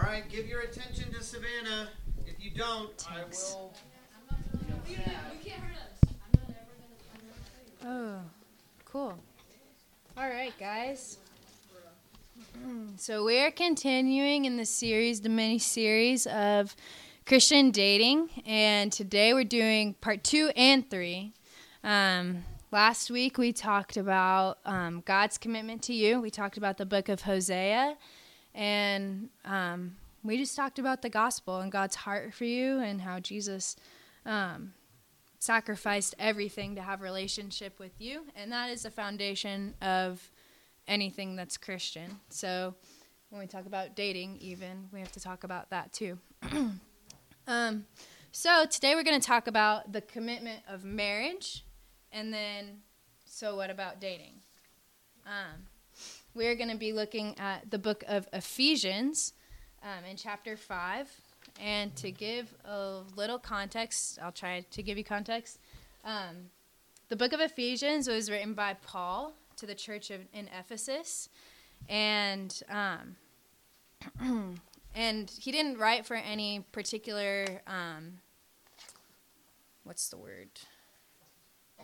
All 0.00 0.06
right, 0.06 0.26
give 0.30 0.46
your 0.46 0.62
attention 0.62 1.12
to 1.12 1.22
Savannah. 1.22 1.88
If 2.26 2.42
you 2.42 2.50
don't, 2.50 2.96
Thanks. 2.98 3.54
I 3.54 3.58
will. 3.58 3.74
Oh, 7.84 8.20
cool. 8.86 9.18
All 10.16 10.28
right, 10.28 10.52
guys. 10.58 11.18
So 12.96 13.24
we're 13.24 13.50
continuing 13.50 14.46
in 14.46 14.56
the 14.56 14.64
series, 14.64 15.20
the 15.20 15.28
mini 15.28 15.58
series 15.58 16.26
of 16.26 16.74
Christian 17.26 17.70
dating, 17.70 18.30
and 18.46 18.90
today 18.90 19.34
we're 19.34 19.44
doing 19.44 19.94
part 19.94 20.24
two 20.24 20.50
and 20.56 20.88
three. 20.88 21.32
Um, 21.84 22.44
last 22.70 23.10
week 23.10 23.36
we 23.36 23.52
talked 23.52 23.96
about 23.96 24.58
um, 24.64 25.02
God's 25.04 25.36
commitment 25.36 25.82
to 25.82 25.94
you. 25.94 26.20
We 26.20 26.30
talked 26.30 26.56
about 26.56 26.78
the 26.78 26.86
book 26.86 27.08
of 27.08 27.22
Hosea, 27.22 27.96
and 28.54 29.28
um, 29.44 29.96
we 30.22 30.36
just 30.36 30.56
talked 30.56 30.78
about 30.78 31.02
the 31.02 31.08
gospel 31.08 31.60
and 31.60 31.72
God's 31.72 31.96
heart 31.96 32.34
for 32.34 32.44
you 32.44 32.80
and 32.80 33.00
how 33.00 33.20
Jesus 33.20 33.76
um, 34.26 34.74
sacrificed 35.38 36.14
everything 36.18 36.74
to 36.74 36.82
have 36.82 37.00
relationship 37.00 37.78
with 37.78 37.92
you, 37.98 38.22
and 38.36 38.52
that 38.52 38.70
is 38.70 38.82
the 38.82 38.90
foundation 38.90 39.74
of 39.80 40.30
anything 40.86 41.36
that's 41.36 41.56
Christian. 41.56 42.20
So 42.28 42.74
when 43.30 43.40
we 43.40 43.46
talk 43.46 43.66
about 43.66 43.96
dating, 43.96 44.38
even 44.40 44.88
we 44.92 45.00
have 45.00 45.12
to 45.12 45.20
talk 45.20 45.44
about 45.44 45.70
that 45.70 45.92
too. 45.92 46.18
um, 47.46 47.86
so 48.32 48.66
today 48.66 48.94
we're 48.94 49.04
going 49.04 49.20
to 49.20 49.26
talk 49.26 49.46
about 49.46 49.92
the 49.92 50.00
commitment 50.00 50.62
of 50.68 50.84
marriage, 50.84 51.64
and 52.12 52.32
then 52.32 52.80
so 53.24 53.56
what 53.56 53.70
about 53.70 54.00
dating? 54.00 54.34
Um, 55.24 55.62
we're 56.34 56.54
going 56.54 56.70
to 56.70 56.76
be 56.76 56.92
looking 56.92 57.38
at 57.38 57.70
the 57.70 57.78
book 57.78 58.04
of 58.06 58.28
Ephesians 58.32 59.32
um, 59.82 60.04
in 60.08 60.16
chapter 60.16 60.56
five. 60.56 61.08
And 61.60 61.94
to 61.96 62.10
give 62.10 62.54
a 62.64 63.00
little 63.16 63.38
context, 63.38 64.18
I'll 64.22 64.32
try 64.32 64.64
to 64.70 64.82
give 64.82 64.96
you 64.96 65.04
context. 65.04 65.58
Um, 66.04 66.50
the 67.08 67.16
book 67.16 67.32
of 67.32 67.40
Ephesians 67.40 68.08
was 68.08 68.30
written 68.30 68.54
by 68.54 68.74
Paul 68.74 69.32
to 69.56 69.66
the 69.66 69.74
church 69.74 70.10
of, 70.10 70.20
in 70.32 70.48
Ephesus, 70.58 71.28
and 71.88 72.62
um, 72.70 73.16
and 74.94 75.30
he 75.30 75.50
didn't 75.50 75.78
write 75.78 76.06
for 76.06 76.14
any 76.14 76.64
particular 76.72 77.60
um, 77.66 78.18
what's 79.84 80.08
the 80.08 80.16
word 80.16 80.48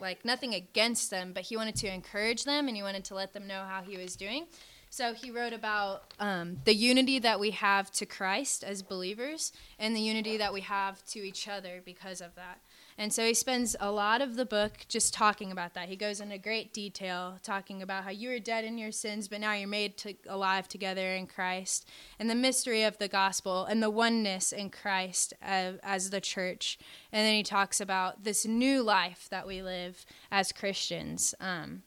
like 0.00 0.24
nothing 0.24 0.54
against 0.54 1.10
them, 1.10 1.32
but 1.32 1.44
he 1.44 1.56
wanted 1.56 1.76
to 1.76 1.92
encourage 1.92 2.44
them 2.44 2.68
and 2.68 2.76
he 2.76 2.82
wanted 2.82 3.04
to 3.06 3.14
let 3.14 3.32
them 3.32 3.46
know 3.46 3.64
how 3.68 3.82
he 3.82 3.96
was 3.96 4.16
doing. 4.16 4.46
So 4.90 5.12
he 5.12 5.30
wrote 5.30 5.52
about 5.52 6.14
um, 6.20 6.58
the 6.64 6.74
unity 6.74 7.18
that 7.18 7.38
we 7.40 7.50
have 7.50 7.90
to 7.92 8.06
Christ 8.06 8.64
as 8.64 8.82
believers 8.82 9.52
and 9.78 9.94
the 9.94 10.00
unity 10.00 10.36
that 10.38 10.54
we 10.54 10.62
have 10.62 11.04
to 11.06 11.18
each 11.18 11.48
other 11.48 11.82
because 11.84 12.20
of 12.20 12.34
that. 12.36 12.60
And 12.98 13.12
so 13.12 13.26
he 13.26 13.34
spends 13.34 13.76
a 13.78 13.90
lot 13.90 14.22
of 14.22 14.36
the 14.36 14.46
book 14.46 14.86
just 14.88 15.12
talking 15.12 15.52
about 15.52 15.74
that. 15.74 15.88
He 15.88 15.96
goes 15.96 16.20
into 16.20 16.38
great 16.38 16.72
detail 16.72 17.38
talking 17.42 17.82
about 17.82 18.04
how 18.04 18.10
you 18.10 18.30
were 18.30 18.38
dead 18.38 18.64
in 18.64 18.78
your 18.78 18.92
sins, 18.92 19.28
but 19.28 19.40
now 19.40 19.52
you're 19.52 19.68
made 19.68 19.98
to, 19.98 20.14
alive 20.26 20.66
together 20.66 21.12
in 21.14 21.26
Christ, 21.26 21.86
and 22.18 22.30
the 22.30 22.34
mystery 22.34 22.84
of 22.84 22.96
the 22.96 23.08
gospel 23.08 23.64
and 23.66 23.82
the 23.82 23.90
oneness 23.90 24.50
in 24.50 24.70
Christ 24.70 25.34
as, 25.42 25.76
as 25.82 26.10
the 26.10 26.22
church. 26.22 26.78
And 27.12 27.26
then 27.26 27.34
he 27.34 27.42
talks 27.42 27.80
about 27.80 28.24
this 28.24 28.46
new 28.46 28.82
life 28.82 29.28
that 29.30 29.46
we 29.46 29.60
live 29.60 30.06
as 30.30 30.52
Christians. 30.52 31.34
Um, 31.38 31.82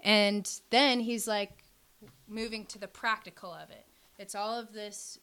and 0.00 0.50
then 0.70 1.00
he's 1.00 1.28
like, 1.28 1.60
moving 2.30 2.64
to 2.66 2.78
the 2.78 2.88
practical 2.88 3.52
of 3.52 3.70
it. 3.70 3.86
It's 4.18 4.34
all 4.34 4.58
of 4.58 4.72
this 4.72 5.18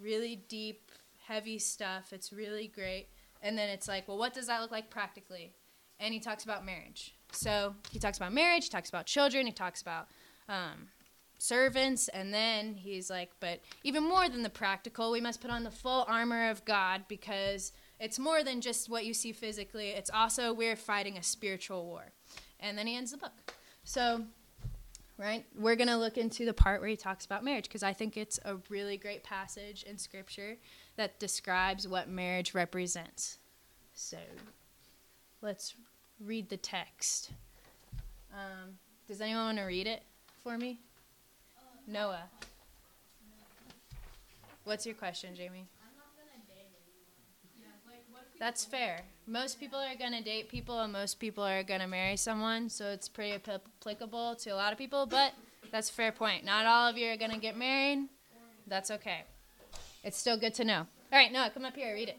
really 0.00 0.36
deep, 0.48 0.92
heavy 1.26 1.58
stuff. 1.58 2.12
It's 2.12 2.32
really 2.32 2.68
great. 2.68 3.08
And 3.42 3.58
then 3.58 3.68
it's 3.68 3.88
like, 3.88 4.06
well, 4.08 4.18
what 4.18 4.32
does 4.34 4.46
that 4.46 4.60
look 4.60 4.70
like 4.70 4.90
practically? 4.90 5.52
And 5.98 6.14
he 6.14 6.20
talks 6.20 6.44
about 6.44 6.64
marriage. 6.64 7.14
So 7.32 7.74
he 7.90 7.98
talks 7.98 8.16
about 8.16 8.32
marriage, 8.32 8.64
he 8.64 8.70
talks 8.70 8.88
about 8.88 9.06
children, 9.06 9.46
he 9.46 9.52
talks 9.52 9.82
about 9.82 10.08
um, 10.48 10.88
servants, 11.38 12.08
and 12.08 12.32
then 12.32 12.74
he's 12.74 13.10
like, 13.10 13.30
but 13.40 13.60
even 13.82 14.04
more 14.04 14.28
than 14.28 14.42
the 14.42 14.50
practical, 14.50 15.10
we 15.10 15.20
must 15.20 15.40
put 15.40 15.50
on 15.50 15.64
the 15.64 15.70
full 15.70 16.04
armor 16.08 16.50
of 16.50 16.64
God 16.64 17.04
because 17.08 17.72
it's 17.98 18.18
more 18.18 18.44
than 18.44 18.60
just 18.60 18.88
what 18.88 19.04
you 19.04 19.14
see 19.14 19.32
physically. 19.32 19.88
It's 19.90 20.10
also 20.10 20.52
we're 20.52 20.76
fighting 20.76 21.16
a 21.16 21.22
spiritual 21.22 21.84
war. 21.84 22.12
And 22.60 22.76
then 22.76 22.86
he 22.86 22.96
ends 22.96 23.12
the 23.12 23.16
book. 23.16 23.54
So 23.84 24.24
right? 25.22 25.46
We're 25.56 25.76
going 25.76 25.88
to 25.88 25.96
look 25.96 26.18
into 26.18 26.44
the 26.44 26.52
part 26.52 26.80
where 26.80 26.90
he 26.90 26.96
talks 26.96 27.24
about 27.24 27.44
marriage 27.44 27.64
because 27.64 27.84
I 27.84 27.92
think 27.92 28.16
it's 28.16 28.40
a 28.44 28.56
really 28.68 28.96
great 28.96 29.22
passage 29.22 29.84
in 29.84 29.96
scripture 29.96 30.56
that 30.96 31.20
describes 31.20 31.86
what 31.86 32.08
marriage 32.08 32.54
represents. 32.54 33.38
So 33.94 34.18
let's 35.40 35.74
read 36.20 36.48
the 36.48 36.56
text. 36.56 37.30
Um, 38.32 38.78
does 39.06 39.20
anyone 39.20 39.44
want 39.44 39.58
to 39.58 39.64
read 39.64 39.86
it 39.86 40.02
for 40.42 40.58
me? 40.58 40.80
Noah. 41.86 42.24
What's 44.64 44.86
your 44.86 44.96
question, 44.96 45.36
Jamie? 45.36 45.66
That's 48.42 48.64
fair. 48.64 49.02
Most 49.28 49.60
people 49.60 49.78
are 49.78 49.94
going 49.94 50.10
to 50.10 50.20
date 50.20 50.48
people 50.48 50.80
and 50.80 50.92
most 50.92 51.20
people 51.20 51.44
are 51.44 51.62
going 51.62 51.78
to 51.78 51.86
marry 51.86 52.16
someone, 52.16 52.68
so 52.68 52.88
it's 52.88 53.08
pretty 53.08 53.34
applicable 53.34 54.34
to 54.34 54.50
a 54.50 54.56
lot 54.56 54.72
of 54.72 54.78
people, 54.78 55.06
but 55.06 55.30
that's 55.70 55.88
a 55.88 55.92
fair 55.92 56.10
point. 56.10 56.44
Not 56.44 56.66
all 56.66 56.90
of 56.90 56.98
you 56.98 57.12
are 57.12 57.16
going 57.16 57.30
to 57.30 57.38
get 57.38 57.56
married. 57.56 58.08
That's 58.66 58.90
okay. 58.90 59.22
It's 60.02 60.18
still 60.18 60.36
good 60.36 60.54
to 60.54 60.64
know. 60.64 60.78
All 61.12 61.18
right, 61.20 61.30
Noah, 61.30 61.52
come 61.54 61.64
up 61.64 61.76
here, 61.76 61.94
read 61.94 62.08
it. 62.08 62.18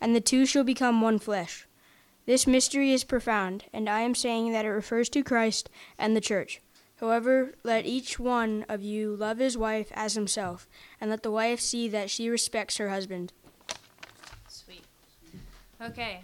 and 0.00 0.14
the 0.14 0.20
two 0.20 0.46
shall 0.46 0.64
become 0.64 1.00
one 1.00 1.18
flesh. 1.18 1.66
This 2.26 2.46
mystery 2.46 2.92
is 2.92 3.04
profound, 3.04 3.64
and 3.72 3.88
I 3.88 4.00
am 4.00 4.14
saying 4.14 4.52
that 4.52 4.64
it 4.64 4.70
refers 4.70 5.08
to 5.10 5.24
Christ 5.24 5.70
and 5.98 6.14
the 6.14 6.20
church. 6.20 6.60
However, 7.00 7.54
let 7.62 7.86
each 7.86 8.18
one 8.18 8.66
of 8.68 8.82
you 8.82 9.14
love 9.14 9.38
his 9.38 9.56
wife 9.56 9.90
as 9.94 10.14
himself, 10.14 10.68
and 11.00 11.10
let 11.10 11.22
the 11.22 11.30
wife 11.30 11.60
see 11.60 11.88
that 11.88 12.10
she 12.10 12.28
respects 12.28 12.76
her 12.76 12.90
husband. 12.90 13.32
Sweet. 14.48 14.84
Okay. 15.80 16.20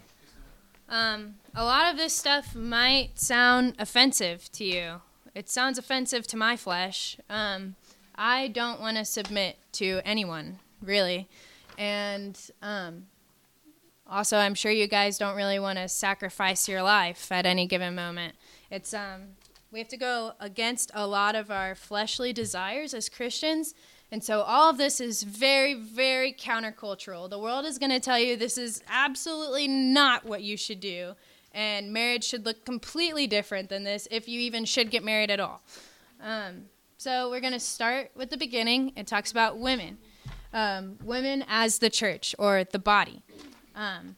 Um, 0.88 1.36
a 1.54 1.64
lot 1.64 1.90
of 1.90 1.96
this 1.96 2.14
stuff 2.14 2.54
might 2.54 3.18
sound 3.18 3.74
offensive 3.78 4.50
to 4.52 4.64
you. 4.64 5.00
It 5.34 5.48
sounds 5.48 5.78
offensive 5.78 6.26
to 6.28 6.36
my 6.36 6.56
flesh. 6.56 7.18
Um, 7.30 7.76
I 8.14 8.48
don't 8.48 8.80
want 8.80 8.96
to 8.96 9.04
submit 9.04 9.56
to 9.72 10.00
anyone, 10.04 10.58
really. 10.82 11.28
And 11.78 12.38
um, 12.62 13.06
also, 14.06 14.36
I'm 14.36 14.54
sure 14.54 14.70
you 14.70 14.86
guys 14.86 15.18
don't 15.18 15.36
really 15.36 15.58
want 15.58 15.78
to 15.78 15.88
sacrifice 15.88 16.68
your 16.68 16.82
life 16.82 17.32
at 17.32 17.46
any 17.46 17.66
given 17.66 17.94
moment. 17.94 18.34
It's 18.70 18.92
um, 18.92 19.36
we 19.70 19.78
have 19.78 19.88
to 19.88 19.96
go 19.96 20.32
against 20.40 20.90
a 20.94 21.06
lot 21.06 21.34
of 21.34 21.50
our 21.50 21.74
fleshly 21.74 22.32
desires 22.32 22.94
as 22.94 23.08
Christians 23.08 23.74
And 24.14 24.22
so 24.22 24.42
all 24.42 24.70
of 24.70 24.78
this 24.78 25.00
is 25.00 25.24
very, 25.24 25.74
very 25.74 26.32
countercultural. 26.32 27.28
The 27.28 27.38
world 27.38 27.64
is 27.64 27.78
going 27.78 27.90
to 27.90 27.98
tell 27.98 28.16
you 28.16 28.36
this 28.36 28.56
is 28.56 28.80
absolutely 28.88 29.66
not 29.66 30.24
what 30.24 30.42
you 30.42 30.56
should 30.56 30.78
do. 30.78 31.14
And 31.52 31.92
marriage 31.92 32.22
should 32.22 32.44
look 32.44 32.64
completely 32.64 33.26
different 33.26 33.68
than 33.68 33.82
this 33.82 34.06
if 34.12 34.28
you 34.28 34.38
even 34.40 34.64
should 34.64 34.92
get 34.92 35.02
married 35.02 35.32
at 35.32 35.40
all. 35.40 35.62
Um, 36.22 36.66
so 36.96 37.28
we're 37.28 37.40
going 37.40 37.54
to 37.54 37.58
start 37.58 38.12
with 38.14 38.30
the 38.30 38.36
beginning. 38.36 38.92
It 38.94 39.08
talks 39.08 39.32
about 39.32 39.58
women, 39.58 39.98
um, 40.52 40.96
women 41.02 41.44
as 41.48 41.78
the 41.78 41.90
church 41.90 42.36
or 42.38 42.62
the 42.62 42.78
body. 42.78 43.22
Um, 43.74 44.16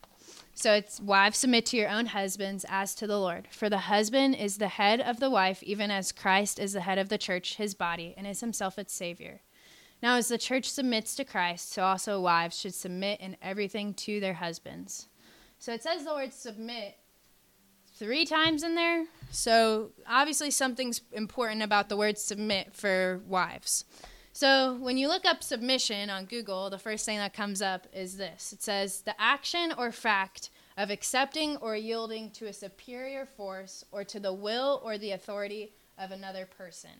so 0.55 0.73
it's 0.73 1.01
wives 1.01 1.39
submit 1.39 1.67
to 1.67 1.77
your 1.77 1.91
own 1.91 2.07
husbands 2.07 2.65
as 2.69 2.95
to 2.97 3.07
the 3.07 3.19
Lord. 3.19 3.49
For 3.51 3.69
the 3.69 3.79
husband 3.79 4.37
is 4.37 4.57
the 4.57 4.69
head 4.69 5.01
of 5.01 5.21
the 5.21 5.31
wife, 5.31 5.63
even 5.63 5.91
as 5.91 6.13
Christ 6.13 6.59
is 6.59 6.73
the 6.73 6.81
head 6.81 6.99
of 6.99 7.11
the 7.11 7.19
church, 7.19 7.57
his 7.57 7.75
body, 7.75 8.15
and 8.17 8.27
is 8.27 8.41
himself 8.41 8.79
its 8.79 8.95
Savior. 8.95 9.43
Now, 10.03 10.17
as 10.17 10.29
the 10.29 10.39
church 10.39 10.71
submits 10.71 11.15
to 11.17 11.25
Christ, 11.25 11.73
so 11.73 11.83
also 11.83 12.21
wives 12.21 12.59
should 12.59 12.75
submit 12.75 13.21
in 13.21 13.37
everything 13.43 13.95
to 13.95 14.21
their 14.21 14.35
husbands. 14.35 15.09
So 15.59 15.73
it 15.73 15.83
says 15.83 16.05
the 16.05 16.15
word 16.15 16.33
submit 16.33 16.97
three 17.95 18.25
times 18.25 18.63
in 18.63 18.75
there. 18.75 19.07
So 19.31 19.91
obviously, 20.07 20.51
something's 20.51 21.01
important 21.13 21.63
about 21.63 21.89
the 21.89 21.97
word 21.97 22.19
submit 22.19 22.75
for 22.75 23.21
wives. 23.27 23.85
So 24.37 24.75
when 24.75 24.99
you 24.99 25.09
look 25.09 25.25
up 25.25 25.43
submission 25.43 26.11
on 26.11 26.27
Google, 26.27 26.69
the 26.69 26.79
first 26.79 27.07
thing 27.07 27.17
that 27.17 27.33
comes 27.33 27.63
up 27.63 27.87
is 27.91 28.19
this 28.19 28.53
it 28.53 28.63
says 28.63 29.01
the 29.01 29.19
action 29.19 29.73
or 29.79 29.91
fact 29.91 30.51
of 30.77 30.91
accepting 30.91 31.57
or 31.57 31.75
yielding 31.75 32.31
to 32.33 32.45
a 32.45 32.53
superior 32.53 33.25
force 33.25 33.83
or 33.93 34.05
to 34.05 34.21
the 34.21 34.35
will 34.35 34.83
or 34.85 34.99
the 34.99 35.13
authority 35.13 35.73
of 35.97 36.11
another 36.11 36.45
person. 36.45 36.91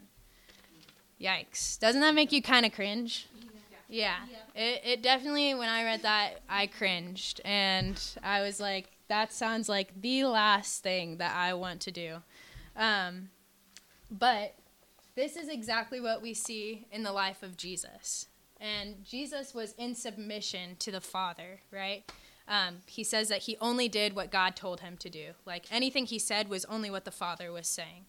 Yikes. 1.21 1.79
Doesn't 1.79 2.01
that 2.01 2.15
make 2.15 2.33
you 2.33 2.41
kind 2.41 2.65
of 2.65 2.73
cringe? 2.73 3.27
Yeah. 3.87 4.15
yeah. 4.31 4.63
It, 4.63 4.81
it 4.85 5.03
definitely, 5.03 5.53
when 5.53 5.69
I 5.69 5.85
read 5.85 6.05
that, 6.05 6.41
I 6.49 6.69
cringed. 6.69 7.43
And 7.45 8.03
I 8.23 8.41
was 8.41 8.61
like, 8.61 8.93
that 9.09 9.31
sounds 9.31 9.69
like 9.69 10.01
the 10.01 10.25
last 10.25 10.83
thing 10.83 11.19
that 11.19 11.37
I 11.37 11.53
want 11.53 11.83
to 11.83 11.91
do. 11.91 12.17
Um, 12.75 13.29
but 14.11 14.55
this 15.17 15.35
is 15.35 15.49
exactly 15.49 16.01
what 16.01 16.23
we 16.23 16.35
see 16.35 16.87
in 16.93 17.03
the 17.03 17.13
life 17.13 17.43
of 17.43 17.57
Jesus. 17.57 18.27
And 18.61 19.03
Jesus 19.05 19.55
was 19.55 19.73
in 19.73 19.95
submission 19.95 20.77
to 20.79 20.93
the 20.93 21.01
Father, 21.01 21.61
right? 21.73 22.11
Um, 22.47 22.83
he 22.87 23.03
says 23.03 23.29
that 23.29 23.43
he 23.43 23.57
only 23.61 23.89
did 23.89 24.15
what 24.15 24.31
God 24.31 24.55
told 24.55 24.81
him 24.81 24.97
to 24.99 25.11
do. 25.11 25.33
Like 25.45 25.67
anything 25.71 26.07
he 26.07 26.19
said 26.19 26.49
was 26.49 26.65
only 26.67 26.91
what 26.91 27.05
the 27.05 27.11
Father 27.11 27.51
was 27.51 27.67
saying. 27.67 28.05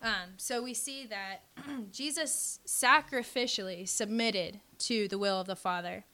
Um, 0.00 0.34
so 0.36 0.62
we 0.62 0.74
see 0.74 1.06
that 1.06 1.40
Jesus 1.92 2.60
sacrificially 2.66 3.86
submitted 3.88 4.60
to 4.78 5.08
the 5.08 5.18
will 5.18 5.40
of 5.40 5.46
the 5.46 5.56
Father. 5.56 6.04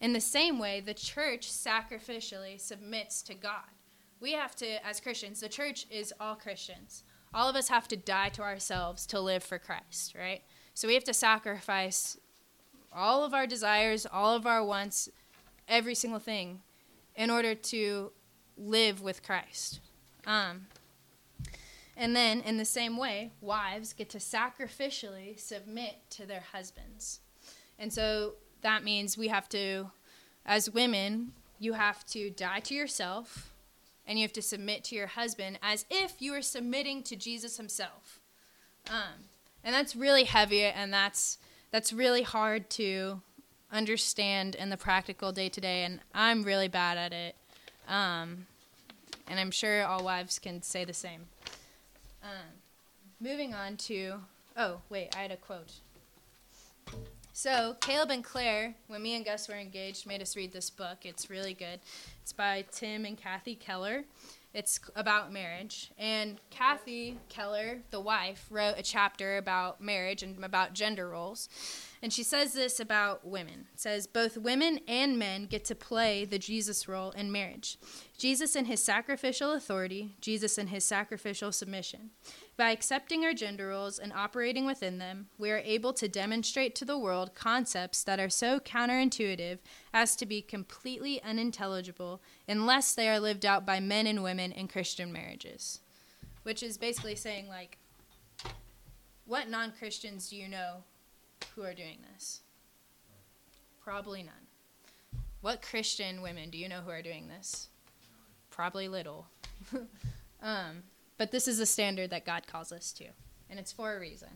In 0.00 0.12
the 0.12 0.20
same 0.20 0.58
way, 0.58 0.80
the 0.80 0.94
church 0.94 1.50
sacrificially 1.50 2.60
submits 2.60 3.22
to 3.22 3.34
God. 3.34 3.68
We 4.20 4.32
have 4.32 4.54
to, 4.56 4.86
as 4.86 5.00
Christians, 5.00 5.40
the 5.40 5.48
church 5.48 5.86
is 5.90 6.12
all 6.20 6.34
Christians 6.34 7.04
all 7.32 7.48
of 7.48 7.56
us 7.56 7.68
have 7.68 7.88
to 7.88 7.96
die 7.96 8.28
to 8.30 8.42
ourselves 8.42 9.06
to 9.06 9.20
live 9.20 9.42
for 9.42 9.58
Christ, 9.58 10.14
right? 10.18 10.42
So 10.74 10.88
we 10.88 10.94
have 10.94 11.04
to 11.04 11.14
sacrifice 11.14 12.16
all 12.92 13.24
of 13.24 13.34
our 13.34 13.46
desires, 13.46 14.06
all 14.10 14.34
of 14.34 14.46
our 14.46 14.64
wants, 14.64 15.08
every 15.68 15.94
single 15.94 16.18
thing 16.18 16.60
in 17.14 17.30
order 17.30 17.54
to 17.54 18.12
live 18.56 19.00
with 19.00 19.22
Christ. 19.22 19.80
Um, 20.26 20.66
and 21.96 22.16
then, 22.16 22.40
in 22.40 22.56
the 22.56 22.64
same 22.64 22.96
way, 22.96 23.30
wives 23.40 23.92
get 23.92 24.08
to 24.10 24.18
sacrificially 24.18 25.38
submit 25.38 25.96
to 26.10 26.26
their 26.26 26.44
husbands. 26.52 27.20
And 27.78 27.92
so 27.92 28.34
that 28.62 28.84
means 28.84 29.18
we 29.18 29.28
have 29.28 29.48
to, 29.50 29.90
as 30.46 30.70
women, 30.70 31.32
you 31.58 31.74
have 31.74 32.06
to 32.06 32.30
die 32.30 32.60
to 32.60 32.74
yourself 32.74 33.49
and 34.06 34.18
you 34.18 34.24
have 34.24 34.32
to 34.32 34.42
submit 34.42 34.84
to 34.84 34.94
your 34.94 35.06
husband 35.06 35.58
as 35.62 35.84
if 35.90 36.20
you 36.20 36.32
were 36.32 36.42
submitting 36.42 37.02
to 37.04 37.16
Jesus 37.16 37.56
himself. 37.56 38.20
Um, 38.88 39.28
and 39.62 39.74
that's 39.74 39.94
really 39.94 40.24
heavy, 40.24 40.64
and 40.64 40.92
that's 40.92 41.38
that's 41.70 41.92
really 41.92 42.22
hard 42.22 42.68
to 42.70 43.20
understand 43.72 44.54
in 44.54 44.70
the 44.70 44.76
practical 44.76 45.32
day 45.32 45.48
to 45.48 45.60
day. 45.60 45.84
And 45.84 46.00
I'm 46.14 46.42
really 46.42 46.68
bad 46.68 46.98
at 46.98 47.12
it, 47.12 47.36
um, 47.86 48.46
and 49.28 49.38
I'm 49.38 49.50
sure 49.50 49.84
all 49.84 50.02
wives 50.02 50.38
can 50.38 50.62
say 50.62 50.84
the 50.84 50.94
same. 50.94 51.26
Um, 52.22 52.58
moving 53.20 53.54
on 53.54 53.76
to 53.76 54.14
oh 54.56 54.80
wait, 54.88 55.14
I 55.16 55.22
had 55.22 55.30
a 55.30 55.36
quote. 55.36 55.72
So, 57.32 57.76
Caleb 57.80 58.10
and 58.10 58.24
Claire, 58.24 58.74
when 58.88 59.02
me 59.02 59.14
and 59.14 59.24
Gus 59.24 59.48
were 59.48 59.54
engaged, 59.54 60.06
made 60.06 60.20
us 60.20 60.36
read 60.36 60.52
this 60.52 60.68
book. 60.68 61.06
It's 61.06 61.30
really 61.30 61.54
good. 61.54 61.80
It's 62.22 62.32
by 62.32 62.64
Tim 62.72 63.04
and 63.04 63.16
Kathy 63.16 63.54
Keller. 63.54 64.04
It's 64.52 64.80
about 64.96 65.32
marriage. 65.32 65.92
And 65.96 66.38
Kathy 66.50 67.18
Keller, 67.28 67.82
the 67.90 68.00
wife, 68.00 68.46
wrote 68.50 68.74
a 68.76 68.82
chapter 68.82 69.36
about 69.36 69.80
marriage 69.80 70.24
and 70.24 70.44
about 70.44 70.74
gender 70.74 71.08
roles. 71.08 71.48
And 72.02 72.12
she 72.14 72.22
says 72.22 72.54
this 72.54 72.80
about 72.80 73.26
women. 73.26 73.66
It 73.74 73.80
says 73.80 74.06
both 74.06 74.38
women 74.38 74.80
and 74.88 75.18
men 75.18 75.44
get 75.44 75.66
to 75.66 75.74
play 75.74 76.24
the 76.24 76.38
Jesus 76.38 76.88
role 76.88 77.10
in 77.10 77.30
marriage. 77.30 77.78
Jesus 78.16 78.56
in 78.56 78.64
his 78.64 78.82
sacrificial 78.82 79.52
authority, 79.52 80.16
Jesus 80.20 80.56
in 80.56 80.68
his 80.68 80.82
sacrificial 80.82 81.52
submission. 81.52 82.10
By 82.56 82.70
accepting 82.70 83.24
our 83.24 83.34
gender 83.34 83.68
roles 83.68 83.98
and 83.98 84.14
operating 84.14 84.64
within 84.64 84.98
them, 84.98 85.26
we 85.36 85.50
are 85.50 85.58
able 85.58 85.92
to 85.94 86.08
demonstrate 86.08 86.74
to 86.76 86.86
the 86.86 86.98
world 86.98 87.34
concepts 87.34 88.02
that 88.04 88.20
are 88.20 88.30
so 88.30 88.60
counterintuitive 88.60 89.58
as 89.92 90.16
to 90.16 90.24
be 90.24 90.40
completely 90.40 91.22
unintelligible 91.22 92.22
unless 92.48 92.94
they 92.94 93.10
are 93.10 93.20
lived 93.20 93.44
out 93.44 93.66
by 93.66 93.78
men 93.78 94.06
and 94.06 94.22
women 94.22 94.52
in 94.52 94.68
Christian 94.68 95.12
marriages. 95.12 95.80
Which 96.44 96.62
is 96.62 96.78
basically 96.78 97.16
saying, 97.16 97.48
like, 97.48 97.76
what 99.26 99.50
non 99.50 99.72
Christians 99.78 100.30
do 100.30 100.36
you 100.36 100.48
know 100.48 100.84
who 101.54 101.62
are 101.62 101.74
doing 101.74 101.98
this? 102.14 102.40
Probably 103.82 104.22
none. 104.22 105.20
What 105.40 105.62
Christian 105.62 106.22
women 106.22 106.50
do 106.50 106.58
you 106.58 106.68
know 106.68 106.80
who 106.80 106.90
are 106.90 107.02
doing 107.02 107.28
this? 107.28 107.68
Probably 108.50 108.88
little. 108.88 109.26
um, 110.42 110.82
but 111.16 111.30
this 111.30 111.48
is 111.48 111.60
a 111.60 111.66
standard 111.66 112.10
that 112.10 112.26
God 112.26 112.46
calls 112.46 112.72
us 112.72 112.92
to, 112.92 113.04
and 113.48 113.58
it's 113.58 113.72
for 113.72 113.96
a 113.96 114.00
reason. 114.00 114.28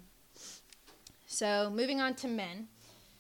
So, 1.26 1.70
moving 1.75 2.00
on 2.00 2.14
to 2.16 2.28
men. 2.28 2.68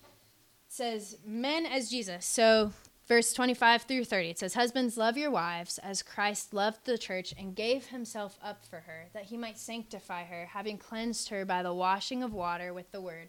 It 0.02 0.72
says, 0.72 1.18
Men 1.26 1.66
as 1.66 1.90
Jesus. 1.90 2.24
So, 2.24 2.72
verse 3.06 3.32
25 3.32 3.82
through 3.82 4.04
30, 4.04 4.30
it 4.30 4.38
says, 4.38 4.54
Husbands, 4.54 4.96
love 4.96 5.16
your 5.16 5.30
wives 5.30 5.78
as 5.78 6.02
Christ 6.02 6.54
loved 6.54 6.84
the 6.84 6.98
church 6.98 7.34
and 7.38 7.56
gave 7.56 7.86
himself 7.86 8.38
up 8.42 8.64
for 8.64 8.80
her, 8.80 9.06
that 9.12 9.24
he 9.24 9.36
might 9.36 9.58
sanctify 9.58 10.24
her, 10.24 10.46
having 10.52 10.78
cleansed 10.78 11.28
her 11.30 11.44
by 11.44 11.62
the 11.62 11.74
washing 11.74 12.22
of 12.22 12.32
water 12.32 12.72
with 12.72 12.90
the 12.92 13.00
word, 13.00 13.28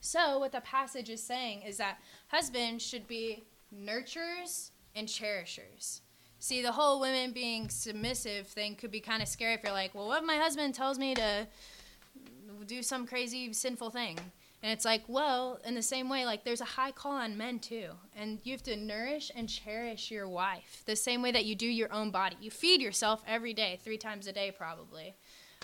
So, 0.00 0.38
what 0.38 0.52
the 0.52 0.60
passage 0.60 1.10
is 1.10 1.22
saying 1.22 1.62
is 1.62 1.76
that 1.76 1.98
husbands 2.28 2.84
should 2.84 3.06
be 3.06 3.44
nurturers 3.74 4.70
and 4.94 5.08
cherishers. 5.08 6.00
See, 6.38 6.62
the 6.62 6.72
whole 6.72 7.00
women 7.00 7.32
being 7.32 7.68
submissive 7.68 8.46
thing 8.46 8.74
could 8.74 8.90
be 8.90 9.00
kind 9.00 9.22
of 9.22 9.28
scary 9.28 9.54
if 9.54 9.62
you're 9.62 9.72
like, 9.72 9.94
well, 9.94 10.08
what 10.08 10.22
if 10.22 10.26
my 10.26 10.36
husband 10.36 10.74
tells 10.74 10.98
me 10.98 11.14
to 11.14 11.46
do 12.66 12.82
some 12.82 13.06
crazy 13.06 13.52
sinful 13.52 13.90
thing. 13.90 14.18
And 14.62 14.70
it's 14.72 14.84
like, 14.84 15.02
well, 15.08 15.58
in 15.64 15.74
the 15.74 15.82
same 15.82 16.08
way, 16.08 16.26
like 16.26 16.44
there's 16.44 16.60
a 16.60 16.66
high 16.66 16.92
call 16.92 17.12
on 17.12 17.36
men 17.36 17.58
too. 17.58 17.88
And 18.16 18.38
you 18.44 18.52
have 18.52 18.62
to 18.64 18.76
nourish 18.76 19.30
and 19.34 19.48
cherish 19.48 20.10
your 20.10 20.28
wife 20.28 20.82
the 20.86 20.96
same 20.96 21.22
way 21.22 21.32
that 21.32 21.46
you 21.46 21.54
do 21.54 21.66
your 21.66 21.92
own 21.92 22.10
body. 22.10 22.36
You 22.40 22.50
feed 22.50 22.82
yourself 22.82 23.22
every 23.26 23.54
day, 23.54 23.80
three 23.82 23.98
times 23.98 24.26
a 24.26 24.32
day 24.32 24.52
probably. 24.56 25.14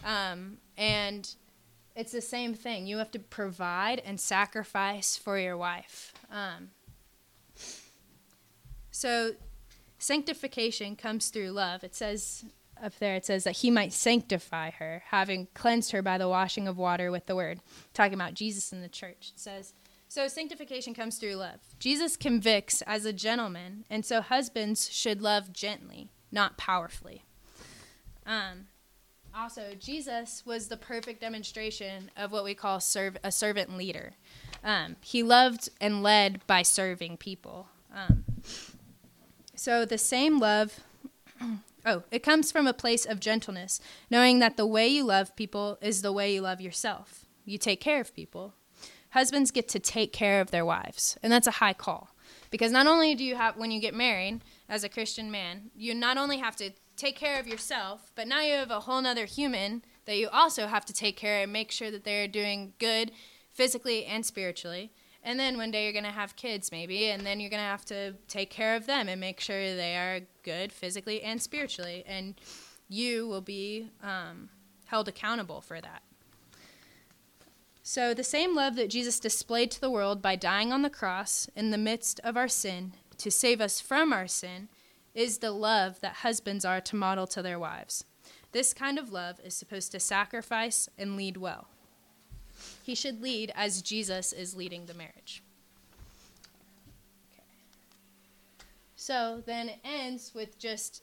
Um, 0.04 0.58
and 0.78 1.28
it's 1.96 2.12
the 2.12 2.20
same 2.20 2.54
thing. 2.54 2.86
You 2.86 2.98
have 2.98 3.10
to 3.12 3.18
provide 3.18 4.00
and 4.04 4.20
sacrifice 4.20 5.16
for 5.16 5.38
your 5.38 5.56
wife. 5.56 6.12
Um, 6.30 6.70
so 8.90 9.32
sanctification 9.98 10.94
comes 10.94 11.30
through 11.30 11.50
love. 11.50 11.82
It 11.82 11.94
says 11.94 12.44
up 12.82 12.98
there 12.98 13.14
it 13.16 13.24
says 13.24 13.44
that 13.44 13.56
he 13.56 13.70
might 13.70 13.94
sanctify 13.94 14.70
her, 14.72 15.02
having 15.06 15.48
cleansed 15.54 15.92
her 15.92 16.02
by 16.02 16.18
the 16.18 16.28
washing 16.28 16.68
of 16.68 16.76
water 16.76 17.10
with 17.10 17.24
the 17.24 17.34
word. 17.34 17.60
Talking 17.94 18.14
about 18.14 18.34
Jesus 18.34 18.72
in 18.72 18.82
the 18.82 18.88
church. 18.88 19.32
It 19.34 19.40
says, 19.40 19.72
So 20.08 20.28
sanctification 20.28 20.92
comes 20.92 21.16
through 21.16 21.36
love. 21.36 21.60
Jesus 21.78 22.16
convicts 22.18 22.82
as 22.82 23.06
a 23.06 23.12
gentleman, 23.14 23.86
and 23.88 24.04
so 24.04 24.20
husbands 24.20 24.92
should 24.92 25.22
love 25.22 25.54
gently, 25.54 26.10
not 26.30 26.58
powerfully. 26.58 27.24
Um, 28.26 28.66
also, 29.36 29.74
Jesus 29.78 30.42
was 30.46 30.68
the 30.68 30.76
perfect 30.76 31.20
demonstration 31.20 32.10
of 32.16 32.32
what 32.32 32.44
we 32.44 32.54
call 32.54 32.76
a 32.76 33.32
servant 33.32 33.76
leader. 33.76 34.12
Um, 34.64 34.96
he 35.02 35.22
loved 35.22 35.68
and 35.80 36.02
led 36.02 36.46
by 36.46 36.62
serving 36.62 37.18
people. 37.18 37.68
Um, 37.94 38.24
so 39.54 39.84
the 39.84 39.98
same 39.98 40.38
love, 40.38 40.80
oh, 41.86 42.02
it 42.10 42.22
comes 42.22 42.50
from 42.50 42.66
a 42.66 42.72
place 42.72 43.04
of 43.04 43.20
gentleness, 43.20 43.80
knowing 44.10 44.38
that 44.38 44.56
the 44.56 44.66
way 44.66 44.88
you 44.88 45.04
love 45.04 45.36
people 45.36 45.78
is 45.80 46.02
the 46.02 46.12
way 46.12 46.34
you 46.34 46.40
love 46.40 46.60
yourself. 46.60 47.26
You 47.44 47.58
take 47.58 47.80
care 47.80 48.00
of 48.00 48.14
people. 48.14 48.54
Husbands 49.10 49.50
get 49.50 49.68
to 49.68 49.78
take 49.78 50.12
care 50.12 50.40
of 50.40 50.50
their 50.50 50.64
wives, 50.64 51.16
and 51.22 51.32
that's 51.32 51.46
a 51.46 51.52
high 51.52 51.72
call. 51.72 52.10
Because 52.50 52.72
not 52.72 52.86
only 52.86 53.14
do 53.14 53.24
you 53.24 53.36
have, 53.36 53.56
when 53.56 53.70
you 53.70 53.80
get 53.80 53.94
married 53.94 54.40
as 54.68 54.84
a 54.84 54.88
Christian 54.88 55.30
man, 55.30 55.70
you 55.76 55.94
not 55.94 56.16
only 56.16 56.38
have 56.38 56.56
to 56.56 56.70
take 56.96 57.16
care 57.16 57.38
of 57.38 57.46
yourself, 57.46 58.10
but 58.14 58.26
now 58.26 58.40
you 58.40 58.54
have 58.54 58.70
a 58.70 58.80
whole 58.80 59.00
nother 59.00 59.26
human 59.26 59.82
that 60.06 60.16
you 60.16 60.28
also 60.28 60.66
have 60.66 60.84
to 60.86 60.92
take 60.92 61.16
care 61.16 61.42
and 61.42 61.52
make 61.52 61.70
sure 61.70 61.90
that 61.90 62.04
they're 62.04 62.28
doing 62.28 62.72
good 62.78 63.12
physically 63.52 64.04
and 64.06 64.24
spiritually. 64.24 64.90
And 65.22 65.40
then 65.40 65.56
one 65.56 65.72
day 65.72 65.84
you're 65.84 65.92
going 65.92 66.04
to 66.04 66.10
have 66.10 66.36
kids, 66.36 66.70
maybe, 66.70 67.10
and 67.10 67.26
then 67.26 67.40
you're 67.40 67.50
going 67.50 67.62
to 67.62 67.68
have 67.68 67.84
to 67.86 68.14
take 68.28 68.48
care 68.48 68.76
of 68.76 68.86
them 68.86 69.08
and 69.08 69.20
make 69.20 69.40
sure 69.40 69.74
they 69.74 69.96
are 69.96 70.20
good 70.44 70.72
physically 70.72 71.22
and 71.22 71.42
spiritually. 71.42 72.04
And 72.06 72.40
you 72.88 73.26
will 73.26 73.40
be 73.40 73.90
um, 74.02 74.50
held 74.86 75.08
accountable 75.08 75.60
for 75.60 75.80
that. 75.80 76.02
So, 77.82 78.14
the 78.14 78.24
same 78.24 78.54
love 78.54 78.74
that 78.76 78.90
Jesus 78.90 79.20
displayed 79.20 79.70
to 79.72 79.80
the 79.80 79.90
world 79.90 80.20
by 80.20 80.34
dying 80.34 80.72
on 80.72 80.82
the 80.82 80.90
cross 80.90 81.48
in 81.54 81.70
the 81.70 81.78
midst 81.78 82.20
of 82.24 82.36
our 82.36 82.48
sin 82.48 82.94
to 83.18 83.30
save 83.30 83.60
us 83.60 83.80
from 83.80 84.12
our 84.12 84.26
sin 84.26 84.68
is 85.16 85.38
the 85.38 85.50
love 85.50 85.98
that 86.02 86.16
husbands 86.16 86.64
are 86.64 86.80
to 86.82 86.94
model 86.94 87.26
to 87.26 87.42
their 87.42 87.58
wives. 87.58 88.04
This 88.52 88.74
kind 88.74 88.98
of 88.98 89.10
love 89.10 89.40
is 89.42 89.56
supposed 89.56 89.90
to 89.92 90.00
sacrifice 90.00 90.88
and 90.98 91.16
lead 91.16 91.38
well. 91.38 91.68
He 92.82 92.94
should 92.94 93.22
lead 93.22 93.50
as 93.54 93.82
Jesus 93.82 94.32
is 94.32 94.54
leading 94.54 94.86
the 94.86 94.94
marriage. 94.94 95.42
Okay. 97.32 97.42
So 98.94 99.42
then 99.44 99.70
it 99.70 99.78
ends 99.84 100.32
with 100.34 100.58
just 100.58 101.02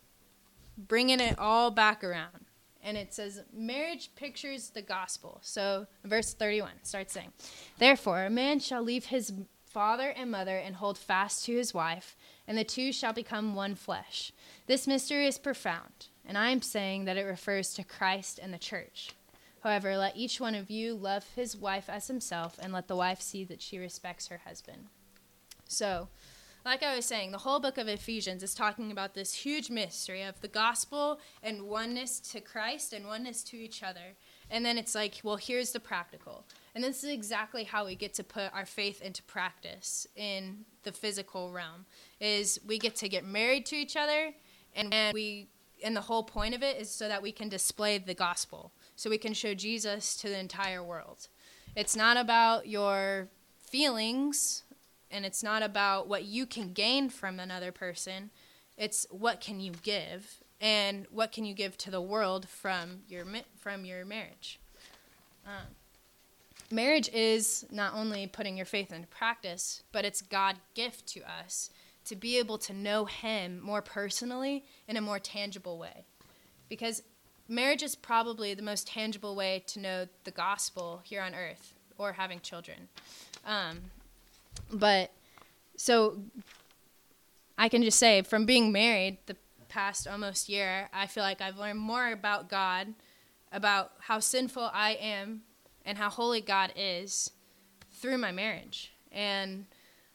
bringing 0.77 1.19
it 1.19 1.37
all 1.39 1.71
back 1.71 2.03
around. 2.03 2.45
And 2.83 2.97
it 2.97 3.13
says, 3.13 3.41
marriage 3.53 4.11
pictures 4.15 4.69
the 4.69 4.81
gospel. 4.81 5.39
So, 5.41 5.87
verse 6.03 6.33
31 6.33 6.71
starts 6.83 7.13
saying, 7.13 7.31
Therefore, 7.77 8.25
a 8.25 8.29
man 8.29 8.59
shall 8.59 8.83
leave 8.83 9.05
his 9.05 9.31
father 9.65 10.09
and 10.09 10.29
mother 10.29 10.57
and 10.57 10.75
hold 10.75 10.97
fast 10.97 11.45
to 11.45 11.55
his 11.55 11.73
wife 11.73 12.17
and 12.47 12.57
the 12.57 12.63
two 12.63 12.91
shall 12.91 13.13
become 13.13 13.55
one 13.55 13.75
flesh. 13.75 14.31
This 14.67 14.87
mystery 14.87 15.27
is 15.27 15.37
profound, 15.37 16.07
and 16.25 16.37
I 16.37 16.49
am 16.49 16.61
saying 16.61 17.05
that 17.05 17.17
it 17.17 17.23
refers 17.23 17.73
to 17.73 17.83
Christ 17.83 18.39
and 18.41 18.53
the 18.53 18.57
church. 18.57 19.11
However, 19.61 19.95
let 19.95 20.17
each 20.17 20.41
one 20.41 20.55
of 20.55 20.69
you 20.69 20.93
love 20.93 21.25
his 21.35 21.55
wife 21.55 21.89
as 21.89 22.07
himself, 22.07 22.57
and 22.61 22.73
let 22.73 22.87
the 22.87 22.95
wife 22.95 23.21
see 23.21 23.43
that 23.45 23.61
she 23.61 23.77
respects 23.77 24.27
her 24.27 24.41
husband. 24.45 24.87
So, 25.67 26.09
like 26.65 26.83
I 26.83 26.95
was 26.95 27.05
saying, 27.05 27.31
the 27.31 27.39
whole 27.39 27.59
book 27.59 27.77
of 27.77 27.87
Ephesians 27.87 28.41
is 28.41 28.55
talking 28.55 28.91
about 28.91 29.13
this 29.13 29.33
huge 29.33 29.69
mystery 29.69 30.23
of 30.23 30.39
the 30.39 30.47
gospel 30.47 31.19
and 31.41 31.63
oneness 31.63 32.19
to 32.31 32.39
Christ 32.39 32.93
and 32.93 33.05
oneness 33.05 33.43
to 33.45 33.57
each 33.57 33.83
other. 33.83 34.15
And 34.49 34.65
then 34.65 34.77
it's 34.77 34.95
like, 34.95 35.19
well, 35.23 35.35
here's 35.35 35.71
the 35.71 35.81
practical. 35.81 36.45
And 36.75 36.83
this 36.83 37.03
is 37.03 37.11
exactly 37.11 37.63
how 37.63 37.85
we 37.85 37.95
get 37.95 38.13
to 38.15 38.23
put 38.23 38.53
our 38.53 38.65
faith 38.65 39.01
into 39.01 39.21
practice 39.23 40.07
in 40.15 40.65
the 40.83 40.91
physical 40.91 41.51
realm. 41.51 41.85
Is 42.19 42.59
we 42.65 42.79
get 42.79 42.95
to 42.97 43.09
get 43.09 43.25
married 43.25 43.65
to 43.67 43.75
each 43.75 43.95
other 43.95 44.33
and 44.75 45.13
we 45.13 45.49
and 45.83 45.95
the 45.95 46.01
whole 46.01 46.23
point 46.23 46.55
of 46.55 46.63
it 46.63 46.77
is 46.77 46.89
so 46.89 47.07
that 47.07 47.21
we 47.21 47.31
can 47.31 47.49
display 47.49 47.97
the 47.97 48.13
gospel. 48.13 48.71
So 48.95 49.09
we 49.09 49.17
can 49.17 49.33
show 49.33 49.53
Jesus 49.53 50.15
to 50.17 50.29
the 50.29 50.39
entire 50.39 50.81
world. 50.81 51.27
It's 51.75 51.95
not 51.95 52.15
about 52.15 52.67
your 52.67 53.27
feelings 53.59 54.63
and 55.11 55.25
it's 55.25 55.43
not 55.43 55.61
about 55.61 56.07
what 56.07 56.23
you 56.23 56.45
can 56.45 56.73
gain 56.73 57.09
from 57.09 57.39
another 57.39 57.71
person. 57.71 58.31
It's 58.77 59.05
what 59.11 59.41
can 59.41 59.59
you 59.59 59.73
give 59.83 60.41
and 60.61 61.05
what 61.11 61.31
can 61.31 61.45
you 61.45 61.53
give 61.53 61.77
to 61.79 61.91
the 61.91 62.01
world 62.01 62.47
from 62.47 63.01
your 63.07 63.25
from 63.57 63.85
your 63.85 64.05
marriage. 64.05 64.59
Um, 65.45 65.75
marriage 66.73 67.09
is 67.13 67.65
not 67.71 67.93
only 67.93 68.27
putting 68.27 68.57
your 68.57 68.65
faith 68.65 68.91
into 68.91 69.07
practice, 69.07 69.83
but 69.91 70.03
it's 70.03 70.21
God' 70.21 70.57
gift 70.73 71.07
to 71.07 71.21
us 71.21 71.69
to 72.05 72.15
be 72.15 72.37
able 72.37 72.57
to 72.57 72.73
know 72.73 73.05
Him 73.05 73.59
more 73.61 73.81
personally 73.81 74.65
in 74.87 74.97
a 74.97 75.01
more 75.01 75.19
tangible 75.19 75.77
way. 75.77 76.05
Because 76.67 77.03
marriage 77.47 77.83
is 77.83 77.95
probably 77.95 78.53
the 78.53 78.61
most 78.61 78.87
tangible 78.87 79.35
way 79.35 79.63
to 79.67 79.79
know 79.79 80.07
the 80.23 80.31
gospel 80.31 81.01
here 81.03 81.21
on 81.21 81.35
earth 81.35 81.75
or 81.97 82.13
having 82.13 82.39
children. 82.39 82.89
Um, 83.45 83.79
but 84.71 85.11
so 85.77 86.19
I 87.57 87.69
can 87.69 87.83
just 87.83 87.99
say 87.99 88.21
from 88.21 88.45
being 88.45 88.71
married 88.71 89.17
the 89.27 89.37
past 89.69 90.07
almost 90.07 90.49
year, 90.49 90.89
I 90.93 91.07
feel 91.07 91.23
like 91.23 91.41
I've 91.41 91.57
learned 91.57 91.79
more 91.79 92.11
about 92.11 92.49
God, 92.49 92.93
about 93.51 93.91
how 93.99 94.19
sinful 94.19 94.69
I 94.73 94.91
am 94.93 95.43
and 95.85 95.97
how 95.97 96.09
holy 96.09 96.41
God 96.41 96.73
is 96.75 97.31
through 97.91 98.17
my 98.17 98.31
marriage. 98.31 98.93
And 99.11 99.65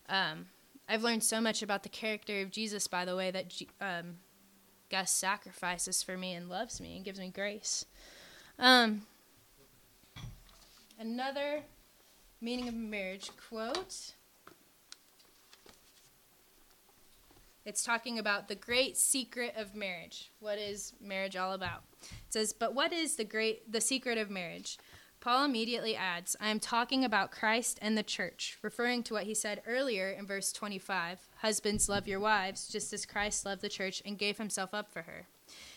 um, 0.09 0.47
I've 0.89 1.03
learned 1.03 1.23
so 1.23 1.41
much 1.41 1.63
about 1.63 1.83
the 1.83 1.89
character 1.89 2.41
of 2.41 2.51
Jesus 2.51 2.87
by 2.87 3.05
the 3.05 3.17
way 3.17 3.31
that 3.31 3.53
um, 3.81 4.17
Gus 4.91 5.11
sacrifices 5.11 6.03
for 6.03 6.17
me 6.17 6.33
and 6.35 6.49
loves 6.49 6.81
me 6.81 6.97
and 6.97 7.05
gives 7.05 7.21
me 7.21 7.31
grace. 7.31 7.85
Um, 8.59 9.03
another 10.99 11.63
meaning 12.41 12.69
of 12.69 12.75
marriage 12.75 13.31
quote. 13.49 14.15
It's 17.65 17.85
talking 17.85 18.19
about 18.19 18.49
the 18.49 18.55
great 18.55 18.97
secret 18.97 19.53
of 19.55 19.75
marriage. 19.75 20.31
What 20.41 20.59
is 20.59 20.95
marriage 21.03 21.37
all 21.37 21.53
about? 21.53 21.85
It 22.01 22.33
says, 22.33 22.55
"But 22.55 22.75
what 22.75 22.95
is 22.95 23.17
the 23.17 23.25
great 23.25 23.71
the 23.71 23.83
secret 23.83 24.17
of 24.17 24.31
marriage? 24.31 24.79
Paul 25.29 25.45
immediately 25.45 25.95
adds, 25.95 26.37
I 26.41 26.49
am 26.49 26.59
talking 26.59 27.05
about 27.05 27.31
Christ 27.31 27.79
and 27.83 27.99
the 27.99 28.03
church, 28.03 28.57
referring 28.63 29.03
to 29.03 29.13
what 29.13 29.25
he 29.25 29.35
said 29.35 29.61
earlier 29.67 30.09
in 30.09 30.27
verse 30.27 30.55
25 30.55 31.29
Husbands, 31.43 31.87
love 31.87 32.09
your 32.09 32.19
wives, 32.19 32.67
just 32.67 32.95
as 32.95 33.05
Christ 33.05 33.45
loved 33.45 33.61
the 33.61 33.69
church 33.69 34.01
and 34.07 34.17
gave 34.17 34.39
himself 34.39 34.73
up 34.73 34.91
for 34.91 35.03
her. 35.03 35.27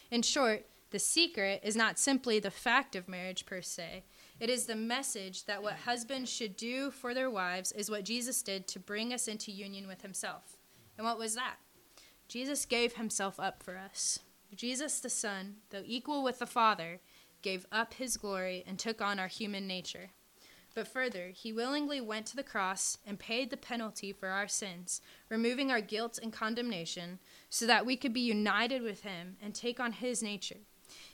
In 0.09 0.21
short, 0.21 0.67
the 0.91 0.99
secret 0.99 1.59
is 1.65 1.75
not 1.75 1.99
simply 1.99 2.39
the 2.39 2.49
fact 2.49 2.95
of 2.95 3.09
marriage 3.09 3.45
per 3.45 3.61
se, 3.61 4.05
it 4.39 4.49
is 4.49 4.67
the 4.67 4.75
message 4.77 5.43
that 5.47 5.61
what 5.61 5.79
husbands 5.83 6.31
should 6.31 6.55
do 6.55 6.89
for 6.89 7.13
their 7.13 7.29
wives 7.29 7.73
is 7.73 7.91
what 7.91 8.05
Jesus 8.05 8.41
did 8.41 8.69
to 8.69 8.79
bring 8.79 9.13
us 9.13 9.27
into 9.27 9.51
union 9.51 9.85
with 9.85 10.01
himself. 10.01 10.55
And 10.97 11.05
what 11.05 11.19
was 11.19 11.35
that? 11.35 11.55
Jesus 12.29 12.63
gave 12.63 12.93
himself 12.93 13.37
up 13.37 13.61
for 13.61 13.77
us. 13.77 14.19
Jesus 14.55 15.01
the 15.01 15.09
Son, 15.09 15.55
though 15.71 15.83
equal 15.85 16.23
with 16.23 16.39
the 16.39 16.45
Father, 16.45 17.01
gave 17.41 17.65
up 17.71 17.95
his 17.95 18.17
glory, 18.17 18.63
and 18.67 18.77
took 18.77 19.01
on 19.01 19.19
our 19.19 19.27
human 19.27 19.67
nature. 19.67 20.09
But 20.73 20.87
further, 20.87 21.29
he 21.33 21.51
willingly 21.51 21.99
went 21.99 22.25
to 22.27 22.35
the 22.35 22.43
cross 22.43 22.97
and 23.05 23.19
paid 23.19 23.49
the 23.49 23.57
penalty 23.57 24.13
for 24.13 24.29
our 24.29 24.47
sins, 24.47 25.01
removing 25.29 25.69
our 25.69 25.81
guilt 25.81 26.17
and 26.21 26.31
condemnation, 26.31 27.19
so 27.49 27.65
that 27.67 27.85
we 27.85 27.97
could 27.97 28.13
be 28.13 28.21
united 28.21 28.81
with 28.81 29.03
him 29.03 29.35
and 29.41 29.53
take 29.53 29.79
on 29.79 29.91
his 29.91 30.23
nature. 30.23 30.59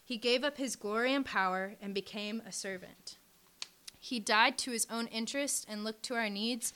He 0.03 0.17
gave 0.17 0.43
up 0.43 0.57
his 0.57 0.75
glory 0.75 1.13
and 1.13 1.25
power 1.25 1.75
and 1.81 1.93
became 1.93 2.41
a 2.45 2.51
servant. 2.51 3.17
He 3.99 4.19
died 4.19 4.57
to 4.59 4.71
his 4.71 4.87
own 4.89 5.07
interest 5.07 5.65
and 5.67 5.83
looked 5.83 6.03
to 6.03 6.15
our 6.15 6.29
needs 6.29 6.71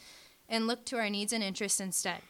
and 0.50 0.68
looked 0.68 0.88
to 0.88 0.98
our 0.98 1.10
needs 1.10 1.32
and 1.32 1.44
interests 1.44 1.80
instead. 1.80 2.22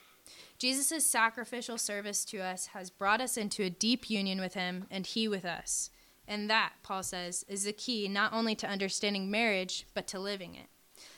Jesus' 0.60 1.06
sacrificial 1.06 1.78
service 1.78 2.24
to 2.26 2.40
us 2.40 2.68
has 2.68 2.92
brought 2.92 3.20
us 3.20 3.36
into 3.36 3.64
a 3.64 3.70
deep 3.70 4.10
union 4.10 4.40
with 4.40 4.54
him 4.54 4.86
and 4.92 5.08
he 5.08 5.28
with 5.28 5.44
us. 5.44 5.90
And 6.32 6.50
that, 6.50 6.76
Paul 6.82 7.04
says, 7.04 7.44
is 7.50 7.66
the 7.66 7.74
key 7.74 8.08
not 8.08 8.32
only 8.32 8.56
to 8.56 8.70
understanding 8.70 9.30
marriage, 9.30 9.86
but 9.94 10.08
to 10.08 10.18
living 10.18 10.56
it. 10.56 10.68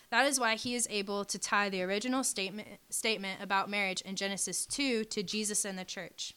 That 0.09 0.25
is 0.25 0.39
why 0.39 0.55
he 0.55 0.73
is 0.73 0.87
able 0.89 1.23
to 1.25 1.37
tie 1.37 1.69
the 1.69 1.83
original 1.83 2.23
statement, 2.23 2.67
statement 2.89 3.39
about 3.39 3.69
marriage 3.69 4.01
in 4.01 4.15
Genesis 4.15 4.65
2 4.65 5.03
to 5.03 5.21
Jesus 5.21 5.65
and 5.65 5.77
the 5.77 5.85
church. 5.85 6.33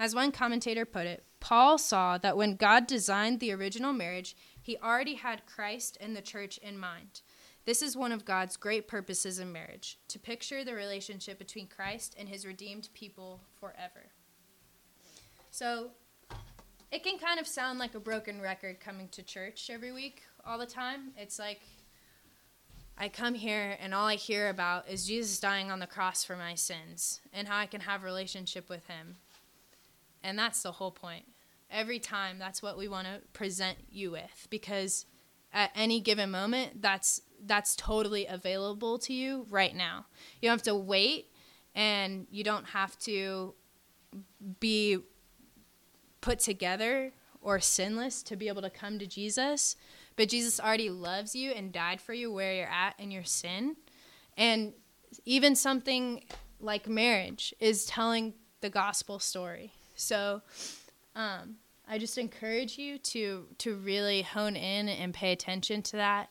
As 0.00 0.14
one 0.14 0.32
commentator 0.32 0.86
put 0.86 1.06
it, 1.06 1.22
Paul 1.38 1.76
saw 1.76 2.16
that 2.16 2.34
when 2.34 2.56
God 2.56 2.86
designed 2.86 3.40
the 3.40 3.52
original 3.52 3.92
marriage, 3.92 4.34
he 4.62 4.78
already 4.78 5.16
had 5.16 5.44
Christ 5.44 5.98
and 6.00 6.16
the 6.16 6.22
church 6.22 6.56
in 6.56 6.78
mind. 6.78 7.20
This 7.66 7.82
is 7.82 7.94
one 7.94 8.10
of 8.10 8.24
God's 8.24 8.56
great 8.56 8.88
purposes 8.88 9.38
in 9.38 9.52
marriage 9.52 9.98
to 10.08 10.18
picture 10.18 10.64
the 10.64 10.74
relationship 10.74 11.38
between 11.38 11.66
Christ 11.66 12.16
and 12.18 12.30
his 12.30 12.46
redeemed 12.46 12.88
people 12.94 13.42
forever. 13.60 14.06
So, 15.50 15.90
it 16.94 17.02
can 17.02 17.18
kind 17.18 17.40
of 17.40 17.46
sound 17.48 17.80
like 17.80 17.96
a 17.96 18.00
broken 18.00 18.40
record 18.40 18.78
coming 18.78 19.08
to 19.08 19.20
church 19.20 19.68
every 19.68 19.90
week 19.90 20.22
all 20.46 20.58
the 20.58 20.64
time. 20.64 21.10
It's 21.16 21.40
like 21.40 21.60
I 22.96 23.08
come 23.08 23.34
here 23.34 23.76
and 23.80 23.92
all 23.92 24.06
I 24.06 24.14
hear 24.14 24.48
about 24.48 24.88
is 24.88 25.04
Jesus 25.04 25.40
dying 25.40 25.72
on 25.72 25.80
the 25.80 25.88
cross 25.88 26.22
for 26.22 26.36
my 26.36 26.54
sins 26.54 27.20
and 27.32 27.48
how 27.48 27.58
I 27.58 27.66
can 27.66 27.80
have 27.80 28.02
a 28.02 28.06
relationship 28.06 28.68
with 28.68 28.86
him. 28.86 29.16
And 30.22 30.38
that's 30.38 30.62
the 30.62 30.70
whole 30.70 30.92
point. 30.92 31.24
Every 31.68 31.98
time 31.98 32.38
that's 32.38 32.62
what 32.62 32.78
we 32.78 32.86
want 32.86 33.08
to 33.08 33.22
present 33.32 33.78
you 33.90 34.12
with 34.12 34.46
because 34.48 35.04
at 35.52 35.72
any 35.74 35.98
given 35.98 36.30
moment 36.30 36.80
that's 36.80 37.20
that's 37.44 37.74
totally 37.74 38.26
available 38.26 39.00
to 39.00 39.12
you 39.12 39.46
right 39.50 39.74
now. 39.74 40.06
You 40.40 40.48
don't 40.48 40.58
have 40.58 40.62
to 40.62 40.76
wait 40.76 41.32
and 41.74 42.28
you 42.30 42.44
don't 42.44 42.66
have 42.66 42.96
to 43.00 43.54
be 44.60 45.00
put 46.24 46.38
together 46.38 47.12
or 47.42 47.60
sinless 47.60 48.22
to 48.22 48.34
be 48.34 48.48
able 48.48 48.62
to 48.62 48.70
come 48.70 48.98
to 48.98 49.06
Jesus, 49.06 49.76
but 50.16 50.30
Jesus 50.30 50.58
already 50.58 50.88
loves 50.88 51.36
you 51.36 51.50
and 51.50 51.70
died 51.70 52.00
for 52.00 52.14
you 52.14 52.32
where 52.32 52.54
you're 52.54 52.66
at 52.66 52.94
in 52.98 53.10
your 53.10 53.24
sin. 53.24 53.76
And 54.38 54.72
even 55.26 55.54
something 55.54 56.24
like 56.58 56.88
marriage 56.88 57.52
is 57.60 57.84
telling 57.84 58.32
the 58.62 58.70
gospel 58.70 59.18
story. 59.18 59.72
So 59.96 60.40
um, 61.14 61.56
I 61.86 61.98
just 61.98 62.16
encourage 62.16 62.78
you 62.78 62.96
to 62.98 63.46
to 63.58 63.76
really 63.76 64.22
hone 64.22 64.56
in 64.56 64.88
and 64.88 65.12
pay 65.12 65.30
attention 65.32 65.82
to 65.82 65.96
that 65.96 66.30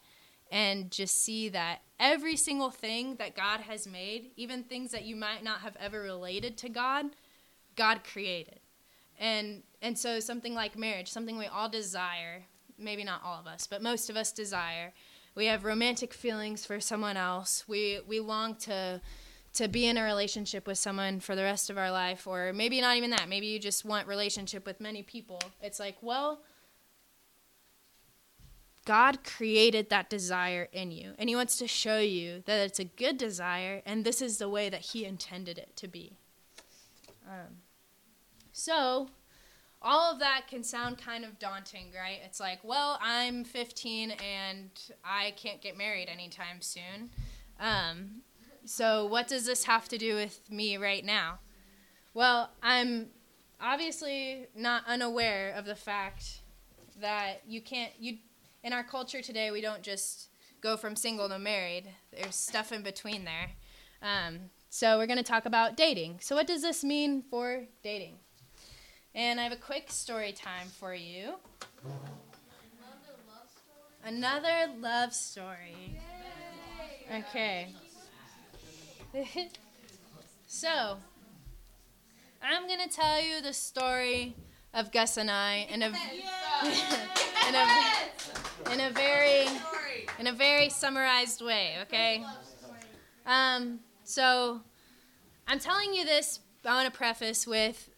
and 0.52 0.90
just 0.90 1.22
see 1.22 1.50
that 1.50 1.82
every 2.00 2.36
single 2.36 2.72
thing 2.72 3.18
that 3.18 3.36
God 3.36 3.62
has 3.62 3.86
made, 3.86 4.32
even 4.38 4.64
things 4.64 4.90
that 4.92 5.04
you 5.06 5.16
might 5.16 5.44
not 5.44 5.60
have 5.60 5.78
ever 5.80 6.02
related 6.02 6.58
to 6.58 6.70
God, 6.70 7.06
God 7.76 8.04
created. 8.04 8.60
And 9.20 9.64
and 9.84 10.00
so 10.00 10.20
something 10.20 10.56
like 10.56 10.78
marriage, 10.78 11.12
something 11.12 11.38
we 11.38 11.46
all 11.46 11.70
desire, 11.70 12.46
maybe 12.80 13.04
not 13.04 13.22
all 13.24 13.38
of 13.40 13.46
us, 13.46 13.68
but 13.68 13.84
most 13.84 14.10
of 14.10 14.16
us 14.16 14.32
desire. 14.32 14.94
We 15.36 15.48
have 15.48 15.66
romantic 15.66 16.14
feelings 16.14 16.66
for 16.66 16.80
someone 16.80 17.18
else. 17.18 17.66
We 17.68 18.00
we 18.08 18.20
long 18.20 18.56
to 18.68 19.02
to 19.56 19.68
be 19.68 19.86
in 19.86 19.98
a 19.98 20.04
relationship 20.04 20.66
with 20.66 20.80
someone 20.80 21.20
for 21.20 21.36
the 21.36 21.44
rest 21.44 21.70
of 21.70 21.78
our 21.78 21.92
life 21.92 22.26
or 22.26 22.54
maybe 22.54 22.82
not 22.82 22.98
even 22.98 23.12
that. 23.12 23.30
Maybe 23.30 23.46
you 23.48 23.60
just 23.60 23.86
want 23.86 24.08
relationship 24.08 24.66
with 24.66 24.80
many 24.80 25.04
people. 25.04 25.40
It's 25.62 25.80
like, 25.80 25.98
well, 26.02 26.40
God 28.86 29.24
created 29.24 29.90
that 29.90 30.10
desire 30.10 30.70
in 30.72 30.92
you, 30.92 31.14
and 31.18 31.30
He 31.30 31.36
wants 31.36 31.58
to 31.58 31.68
show 31.68 32.00
you 32.00 32.44
that 32.46 32.60
it's 32.60 32.80
a 32.80 32.86
good 32.86 33.18
desire, 33.18 33.82
and 33.86 34.04
this 34.04 34.22
is 34.22 34.38
the 34.38 34.50
way 34.50 34.70
that 34.70 34.82
He 34.82 35.06
intended 35.06 35.58
it 35.58 35.76
to 35.78 35.88
be. 35.88 36.18
Um, 37.26 37.62
so, 38.52 39.08
all 39.84 40.14
of 40.14 40.20
that 40.20 40.48
can 40.50 40.64
sound 40.64 40.98
kind 40.98 41.26
of 41.26 41.38
daunting, 41.40 41.88
right? 41.96 42.20
It's 42.26 42.40
like, 42.40 42.60
well, 42.64 42.98
I'm 43.02 43.44
15 43.44 44.12
and 44.12 44.70
I 45.04 45.32
can't 45.32 45.62
get 45.62 45.78
married 45.78 46.08
anytime 46.08 46.62
soon. 46.62 47.10
Um, 47.60 48.22
so, 48.66 49.06
what 49.06 49.28
does 49.28 49.46
this 49.46 49.66
have 49.66 49.90
to 49.90 49.98
do 49.98 50.16
with 50.16 50.40
me 50.50 50.78
right 50.78 51.04
now? 51.04 51.40
Well, 52.14 52.50
I'm 52.62 53.08
obviously 53.60 54.48
not 54.56 54.84
unaware 54.88 55.54
of 55.56 55.66
the 55.66 55.76
fact 55.76 56.40
that 57.02 57.42
you 57.46 57.60
can't, 57.62 57.92
you, 58.00 58.20
in 58.64 58.72
our 58.72 58.84
culture 58.84 59.22
today, 59.22 59.52
we 59.52 59.60
don't 59.60 59.82
just 59.82 60.30
go 60.62 60.78
from 60.78 60.96
single 60.96 61.28
to 61.28 61.38
married, 61.38 61.90
there's 62.12 62.36
stuff 62.36 62.72
in 62.72 62.84
between 62.84 63.26
there. 63.26 63.52
Um, 64.02 64.40
so, 64.70 64.98
we're 64.98 65.08
going 65.08 65.18
to 65.18 65.24
talk 65.24 65.46
about 65.46 65.76
dating. 65.76 66.20
So, 66.22 66.36
what 66.38 66.48
does 66.48 66.62
this 66.62 66.86
mean 66.86 67.22
for 67.22 67.66
dating? 67.84 68.16
And 69.16 69.40
I 69.40 69.44
have 69.44 69.52
a 69.52 69.58
quick 69.58 69.92
story 69.92 70.32
time 70.32 70.68
for 70.80 70.94
you. 70.94 71.36
Another 74.06 74.70
love 74.80 75.14
story. 75.14 76.00
Okay. 77.14 77.70
so, 80.48 80.98
I'm 82.42 82.68
going 82.68 82.80
to 82.80 82.90
tell 82.90 83.22
you 83.22 83.42
the 83.42 83.54
story 83.54 84.36
of 84.74 84.92
Gus 84.92 85.18
and 85.18 85.30
I 85.30 85.68
in 85.70 85.84
a, 85.84 85.88
in 87.48 87.56
a, 87.56 88.74
in 88.74 88.80
a 88.82 88.90
very 88.90 89.48
in 90.20 90.28
a 90.28 90.34
very 90.34 90.70
summarized 90.70 91.42
way, 91.42 91.76
okay? 91.82 92.24
Um, 93.26 93.80
so 94.04 94.62
I'm 95.48 95.60
telling 95.60 95.94
you 95.94 96.06
this, 96.06 96.40
I 96.66 96.76
want 96.76 96.92
to 96.92 96.98
preface 96.98 97.48
with 97.48 97.90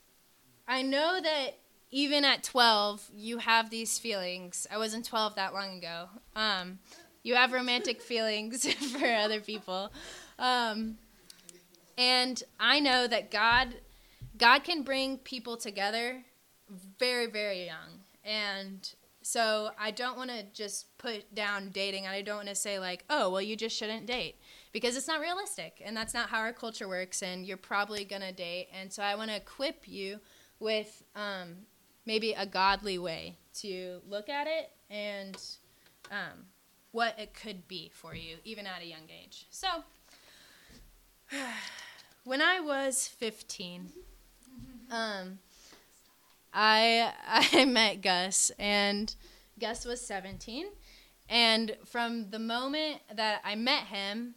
I 0.67 0.81
know 0.81 1.19
that 1.21 1.57
even 1.91 2.25
at 2.25 2.43
12, 2.43 3.09
you 3.13 3.37
have 3.37 3.69
these 3.69 3.99
feelings. 3.99 4.67
I 4.71 4.77
wasn't 4.77 5.05
12 5.05 5.35
that 5.35 5.53
long 5.53 5.77
ago. 5.77 6.09
Um, 6.35 6.79
you 7.23 7.35
have 7.35 7.53
romantic 7.53 8.01
feelings 8.01 8.67
for 8.73 9.05
other 9.05 9.39
people. 9.39 9.91
Um, 10.39 10.97
and 11.97 12.41
I 12.59 12.79
know 12.79 13.07
that 13.07 13.31
God 13.31 13.75
God 14.37 14.65
can 14.65 14.83
bring 14.83 15.17
people 15.17 15.55
together 15.55 16.23
very 16.99 17.27
very 17.27 17.65
young. 17.65 18.01
And 18.25 18.89
so 19.21 19.69
I 19.79 19.91
don't 19.91 20.17
want 20.17 20.29
to 20.29 20.43
just 20.53 20.97
put 20.97 21.33
down 21.33 21.69
dating 21.69 22.05
and 22.05 22.13
I 22.13 22.21
don't 22.21 22.35
want 22.35 22.49
to 22.49 22.55
say 22.55 22.79
like, 22.79 23.05
"Oh, 23.09 23.29
well 23.29 23.41
you 23.41 23.55
just 23.55 23.77
shouldn't 23.77 24.05
date." 24.07 24.35
Because 24.73 24.97
it's 24.97 25.07
not 25.07 25.21
realistic 25.21 25.81
and 25.85 25.95
that's 25.95 26.13
not 26.13 26.29
how 26.29 26.39
our 26.39 26.51
culture 26.51 26.89
works 26.89 27.23
and 27.23 27.45
you're 27.45 27.55
probably 27.55 28.03
going 28.03 28.23
to 28.23 28.33
date. 28.33 28.67
And 28.77 28.91
so 28.91 29.01
I 29.01 29.15
want 29.15 29.29
to 29.29 29.37
equip 29.37 29.87
you 29.87 30.19
with 30.59 31.03
um, 31.15 31.55
maybe 32.05 32.33
a 32.33 32.45
godly 32.45 32.97
way 32.97 33.37
to 33.55 34.01
look 34.07 34.29
at 34.29 34.47
it 34.47 34.71
and 34.89 35.37
um, 36.11 36.45
what 36.91 37.17
it 37.19 37.33
could 37.33 37.67
be 37.67 37.91
for 37.93 38.15
you, 38.15 38.37
even 38.43 38.65
at 38.65 38.81
a 38.81 38.85
young 38.85 39.09
age. 39.09 39.47
So, 39.49 39.67
when 42.23 42.41
I 42.41 42.59
was 42.59 43.07
15, 43.07 43.89
um, 44.91 45.39
I 46.53 47.13
I 47.53 47.65
met 47.65 48.01
Gus, 48.01 48.51
and 48.57 49.13
Gus 49.59 49.85
was 49.85 50.05
17. 50.05 50.67
And 51.27 51.75
from 51.85 52.29
the 52.29 52.39
moment 52.39 53.01
that 53.15 53.41
I 53.43 53.55
met 53.55 53.85
him, 53.85 54.35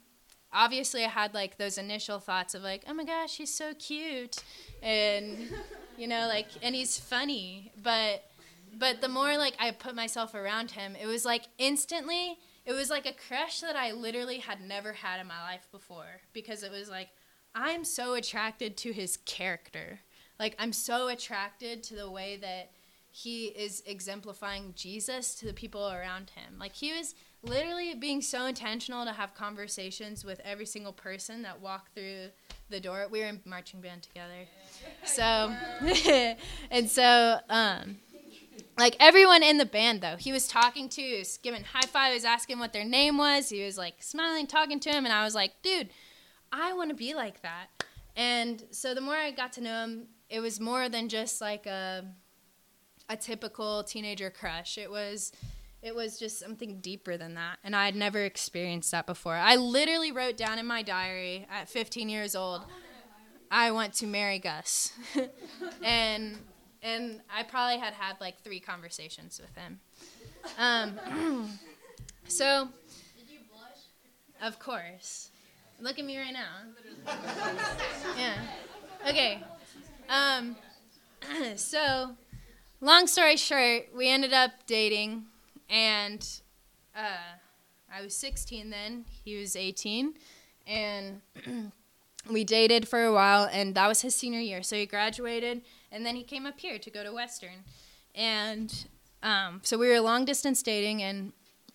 obviously 0.52 1.04
I 1.04 1.08
had 1.08 1.34
like 1.34 1.58
those 1.58 1.76
initial 1.76 2.18
thoughts 2.18 2.54
of 2.54 2.62
like, 2.62 2.84
oh 2.88 2.94
my 2.94 3.04
gosh, 3.04 3.36
he's 3.36 3.54
so 3.54 3.74
cute, 3.74 4.42
and 4.82 5.36
you 5.98 6.08
know, 6.08 6.26
like, 6.28 6.48
and 6.62 6.74
he's 6.74 6.98
funny, 6.98 7.72
but 7.82 8.24
but 8.78 9.00
the 9.00 9.08
more 9.08 9.36
like 9.36 9.54
I 9.58 9.70
put 9.72 9.94
myself 9.94 10.34
around 10.34 10.70
him, 10.70 10.94
it 10.94 11.06
was 11.06 11.24
like 11.24 11.44
instantly, 11.58 12.38
it 12.64 12.72
was 12.72 12.90
like 12.90 13.06
a 13.06 13.12
crush 13.12 13.60
that 13.60 13.76
I 13.76 13.92
literally 13.92 14.38
had 14.38 14.60
never 14.60 14.92
had 14.92 15.20
in 15.20 15.26
my 15.26 15.42
life 15.42 15.66
before 15.72 16.20
because 16.32 16.62
it 16.62 16.70
was 16.70 16.88
like 16.88 17.08
I'm 17.54 17.84
so 17.84 18.14
attracted 18.14 18.76
to 18.78 18.92
his 18.92 19.16
character. 19.16 20.00
Like 20.38 20.54
I'm 20.58 20.72
so 20.72 21.08
attracted 21.08 21.82
to 21.84 21.96
the 21.96 22.10
way 22.10 22.36
that 22.36 22.70
he 23.10 23.46
is 23.46 23.82
exemplifying 23.86 24.72
Jesus 24.76 25.34
to 25.36 25.46
the 25.46 25.52
people 25.52 25.90
around 25.90 26.30
him. 26.30 26.58
Like 26.58 26.74
he 26.74 26.92
was 26.92 27.14
literally 27.42 27.94
being 27.94 28.20
so 28.20 28.46
intentional 28.46 29.04
to 29.04 29.12
have 29.12 29.34
conversations 29.34 30.24
with 30.24 30.40
every 30.44 30.66
single 30.66 30.92
person 30.92 31.42
that 31.42 31.60
walked 31.60 31.94
through 31.94 32.28
the 32.68 32.80
door. 32.80 33.06
We 33.10 33.20
were 33.20 33.26
in 33.26 33.40
marching 33.44 33.80
band 33.80 34.02
together. 34.02 34.46
So 35.04 35.52
and 36.70 36.88
so 36.88 37.38
um 37.48 37.96
like 38.78 38.96
everyone 39.00 39.42
in 39.42 39.58
the 39.58 39.66
band 39.66 40.00
though 40.00 40.16
he 40.16 40.32
was 40.32 40.46
talking 40.46 40.88
to 40.90 41.02
he 41.02 41.18
was 41.18 41.38
giving 41.38 41.64
high 41.64 41.86
five 41.86 42.10
he 42.10 42.14
was 42.14 42.24
asking 42.24 42.58
what 42.58 42.72
their 42.72 42.84
name 42.84 43.18
was 43.18 43.48
he 43.48 43.64
was 43.64 43.76
like 43.76 43.94
smiling 44.00 44.46
talking 44.46 44.78
to 44.80 44.90
him 44.90 45.04
and 45.04 45.12
i 45.12 45.24
was 45.24 45.34
like 45.34 45.52
dude 45.62 45.88
i 46.52 46.72
want 46.72 46.90
to 46.90 46.94
be 46.94 47.14
like 47.14 47.42
that 47.42 47.66
and 48.16 48.64
so 48.70 48.94
the 48.94 49.00
more 49.00 49.14
i 49.14 49.30
got 49.30 49.52
to 49.52 49.60
know 49.60 49.84
him 49.84 50.06
it 50.30 50.40
was 50.40 50.60
more 50.60 50.88
than 50.88 51.08
just 51.08 51.40
like 51.40 51.66
a 51.66 52.04
a 53.08 53.16
typical 53.16 53.82
teenager 53.84 54.30
crush 54.30 54.78
it 54.78 54.90
was 54.90 55.32
it 55.80 55.94
was 55.94 56.18
just 56.18 56.38
something 56.38 56.80
deeper 56.80 57.16
than 57.16 57.34
that 57.34 57.58
and 57.64 57.74
i 57.74 57.84
had 57.84 57.94
never 57.96 58.24
experienced 58.24 58.90
that 58.90 59.06
before 59.06 59.34
i 59.34 59.56
literally 59.56 60.12
wrote 60.12 60.36
down 60.36 60.58
in 60.58 60.66
my 60.66 60.82
diary 60.82 61.46
at 61.50 61.68
15 61.68 62.08
years 62.08 62.34
old 62.34 62.62
I 63.50 63.70
want 63.70 63.94
to 63.94 64.06
marry 64.06 64.38
Gus. 64.38 64.92
and 65.82 66.36
and 66.82 67.20
I 67.34 67.42
probably 67.42 67.78
had 67.78 67.92
had 67.94 68.16
like 68.20 68.42
three 68.42 68.60
conversations 68.60 69.40
with 69.40 69.54
him. 69.56 69.80
Um, 70.58 71.48
so, 72.28 72.68
did 73.18 73.30
you 73.30 73.40
blush 73.50 74.42
of 74.42 74.58
course. 74.58 75.30
Look 75.80 75.98
at 75.98 76.04
me 76.04 76.18
right 76.18 76.32
now. 76.32 77.06
yeah. 78.18 78.34
Okay. 79.08 79.42
Um, 80.08 80.56
so, 81.56 82.16
long 82.80 83.06
story 83.06 83.36
short, 83.36 83.88
we 83.94 84.08
ended 84.08 84.32
up 84.32 84.50
dating, 84.66 85.24
and 85.68 86.26
uh, 86.96 87.36
I 87.92 88.02
was 88.02 88.14
16 88.16 88.70
then. 88.70 89.04
He 89.24 89.36
was 89.38 89.56
18, 89.56 90.14
and 90.66 91.20
we 92.30 92.44
dated 92.44 92.88
for 92.88 93.04
a 93.04 93.12
while, 93.12 93.48
and 93.50 93.74
that 93.74 93.88
was 93.88 94.02
his 94.02 94.14
senior 94.14 94.40
year. 94.40 94.62
So 94.62 94.76
he 94.76 94.86
graduated, 94.86 95.62
and 95.90 96.04
then 96.04 96.16
he 96.16 96.22
came 96.22 96.46
up 96.46 96.58
here 96.60 96.78
to 96.78 96.90
go 96.90 97.02
to 97.02 97.12
Western, 97.12 97.64
and 98.14 98.86
um, 99.22 99.60
so 99.64 99.78
we 99.78 99.88
were 99.88 100.00
long 100.00 100.24
distance 100.24 100.62
dating. 100.62 101.02
And 101.02 101.32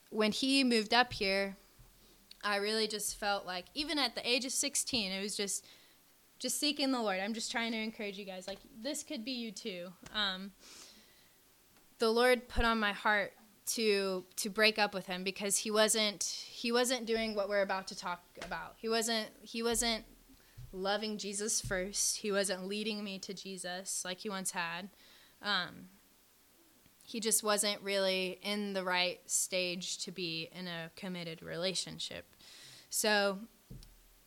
when 0.09 0.31
he 0.31 0.63
moved 0.63 0.93
up 0.93 1.13
here, 1.13 1.57
I 2.43 2.57
really 2.57 2.87
just 2.87 3.19
felt 3.19 3.45
like 3.45 3.65
even 3.73 3.97
at 3.97 4.15
the 4.15 4.27
age 4.27 4.45
of 4.45 4.51
16, 4.51 5.11
it 5.11 5.21
was 5.21 5.35
just 5.35 5.65
just 6.39 6.59
seeking 6.59 6.91
the 6.91 7.01
Lord. 7.01 7.21
I'm 7.21 7.33
just 7.33 7.51
trying 7.51 7.71
to 7.71 7.77
encourage 7.77 8.17
you 8.17 8.25
guys. 8.25 8.47
Like 8.47 8.59
this 8.81 9.01
could 9.01 9.23
be 9.23 9.31
you 9.31 9.51
too. 9.51 9.87
Um, 10.13 10.51
the 11.99 12.09
Lord 12.09 12.47
put 12.47 12.65
on 12.65 12.79
my 12.79 12.93
heart 12.93 13.33
to 13.65 14.25
to 14.35 14.49
break 14.49 14.77
up 14.77 14.93
with 14.93 15.05
him 15.05 15.23
because 15.23 15.57
he 15.57 15.71
wasn't 15.71 16.23
he 16.23 16.71
wasn't 16.71 17.05
doing 17.05 17.35
what 17.35 17.49
we're 17.49 17.61
about 17.61 17.87
to 17.87 17.97
talk 17.97 18.21
about. 18.41 18.75
He 18.77 18.89
wasn't 18.89 19.29
he 19.41 19.63
wasn't 19.63 20.05
loving 20.71 21.17
Jesus 21.17 21.61
first. 21.61 22.17
He 22.17 22.31
wasn't 22.31 22.67
leading 22.67 23.03
me 23.03 23.19
to 23.19 23.33
Jesus 23.33 24.03
like 24.03 24.19
he 24.19 24.29
once 24.29 24.51
had. 24.51 24.89
Um, 25.41 25.89
he 27.05 27.19
just 27.19 27.43
wasn't 27.43 27.81
really 27.81 28.39
in 28.41 28.73
the 28.73 28.83
right 28.83 29.19
stage 29.25 29.97
to 29.99 30.11
be 30.11 30.49
in 30.53 30.67
a 30.67 30.89
committed 30.95 31.43
relationship. 31.43 32.25
So 32.89 33.39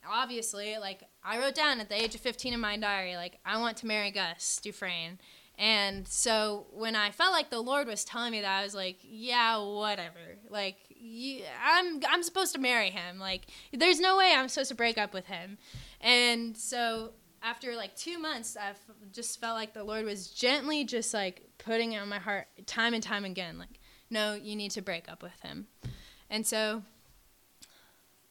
obviously, 0.09 0.77
like 0.79 1.03
I 1.25 1.39
wrote 1.39 1.55
down 1.55 1.81
at 1.81 1.89
the 1.89 2.01
age 2.01 2.15
of 2.15 2.21
15 2.21 2.55
in 2.55 2.61
my 2.61 2.77
diary, 2.77 3.17
like 3.17 3.39
I 3.45 3.59
want 3.59 3.79
to 3.79 3.87
marry 3.87 4.11
Gus 4.11 4.61
Dufresne. 4.63 5.19
And 5.59 6.07
so 6.07 6.67
when 6.73 6.95
I 6.95 7.11
felt 7.11 7.33
like 7.33 7.49
the 7.49 7.61
Lord 7.61 7.87
was 7.87 8.05
telling 8.05 8.33
me 8.33 8.43
that, 8.43 8.61
I 8.61 8.63
was 8.63 8.75
like, 8.75 8.99
yeah, 9.03 9.57
whatever. 9.59 10.37
Like 10.51 10.77
you, 10.89 11.43
I'm 11.65 12.01
I'm 12.09 12.23
supposed 12.23 12.53
to 12.55 12.61
marry 12.61 12.91
him. 12.91 13.19
Like 13.19 13.47
there's 13.73 13.99
no 13.99 14.19
way 14.19 14.35
I'm 14.37 14.49
supposed 14.49 14.69
to 14.69 14.75
break 14.75 14.99
up 14.99 15.15
with 15.15 15.27
him. 15.27 15.57
And 16.01 16.57
so 16.57 17.13
after 17.43 17.75
like 17.75 17.97
2 17.97 18.19
months, 18.19 18.57
I 18.57 18.73
just 19.13 19.41
felt 19.41 19.55
like 19.55 19.73
the 19.73 19.85
Lord 19.85 20.05
was 20.05 20.29
gently 20.29 20.85
just 20.85 21.15
like 21.15 21.49
putting 21.59 21.93
it 21.93 21.99
on 21.99 22.09
my 22.09 22.19
heart 22.19 22.49
time 22.67 22.93
and 22.93 23.03
time 23.03 23.25
again 23.25 23.59
like, 23.59 23.81
no, 24.11 24.35
you 24.35 24.57
need 24.57 24.73
to 24.73 24.83
break 24.83 25.11
up 25.11 25.23
with 25.23 25.41
him. 25.41 25.69
And 26.29 26.47
so 26.47 26.83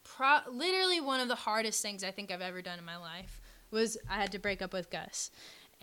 pro- 0.03 0.51
literally 0.51 1.01
one 1.01 1.19
of 1.19 1.27
the 1.27 1.35
hardest 1.35 1.81
things 1.81 2.03
I 2.03 2.11
think 2.11 2.31
I've 2.31 2.41
ever 2.41 2.61
done 2.61 2.77
in 2.77 2.85
my 2.85 2.97
life 2.97 3.41
was 3.71 3.97
I 4.09 4.15
had 4.15 4.31
to 4.33 4.39
break 4.39 4.61
up 4.61 4.73
with 4.73 4.89
Gus 4.89 5.31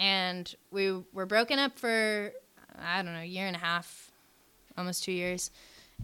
and 0.02 0.56
we 0.72 1.00
were 1.12 1.26
broken 1.26 1.60
up 1.60 1.78
for 1.78 2.32
I 2.76 3.02
don't 3.02 3.12
know, 3.12 3.20
a 3.20 3.24
year 3.24 3.46
and 3.46 3.54
a 3.54 3.60
half, 3.60 4.10
almost 4.76 5.04
2 5.04 5.12
years. 5.12 5.50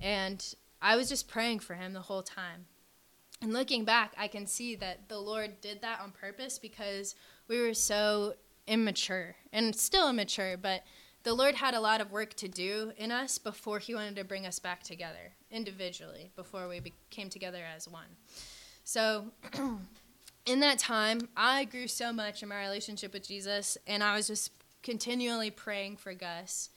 And 0.00 0.44
I 0.80 0.96
was 0.96 1.08
just 1.08 1.26
praying 1.26 1.60
for 1.60 1.74
him 1.74 1.94
the 1.94 2.02
whole 2.02 2.22
time. 2.22 2.66
And 3.42 3.52
looking 3.52 3.84
back, 3.84 4.14
I 4.16 4.28
can 4.28 4.46
see 4.46 4.76
that 4.76 5.08
the 5.08 5.18
Lord 5.18 5.60
did 5.60 5.80
that 5.80 6.00
on 6.00 6.12
purpose 6.12 6.58
because 6.58 7.16
we 7.48 7.60
were 7.60 7.74
so 7.74 8.34
immature 8.66 9.34
and 9.52 9.74
still 9.74 10.10
immature, 10.10 10.56
but 10.56 10.84
the 11.24 11.34
Lord 11.34 11.56
had 11.56 11.74
a 11.74 11.80
lot 11.80 12.00
of 12.00 12.12
work 12.12 12.34
to 12.34 12.48
do 12.48 12.92
in 12.96 13.10
us 13.10 13.38
before 13.38 13.78
He 13.78 13.94
wanted 13.94 14.16
to 14.16 14.24
bring 14.24 14.46
us 14.46 14.58
back 14.58 14.82
together 14.82 15.32
individually, 15.50 16.30
before 16.36 16.68
we 16.68 16.92
came 17.10 17.30
together 17.30 17.62
as 17.74 17.88
one. 17.88 18.16
So, 18.84 19.32
in 20.48 20.60
that 20.60 20.78
time, 20.78 21.28
I 21.36 21.64
grew 21.64 21.86
so 21.86 22.10
much 22.10 22.42
in 22.42 22.48
my 22.48 22.58
relationship 22.60 23.12
with 23.12 23.28
Jesus, 23.28 23.76
and 23.86 24.02
I 24.02 24.16
was 24.16 24.26
just 24.26 24.50
continually 24.82 25.50
praying 25.50 25.98
for 25.98 26.14
Gus. 26.14 26.70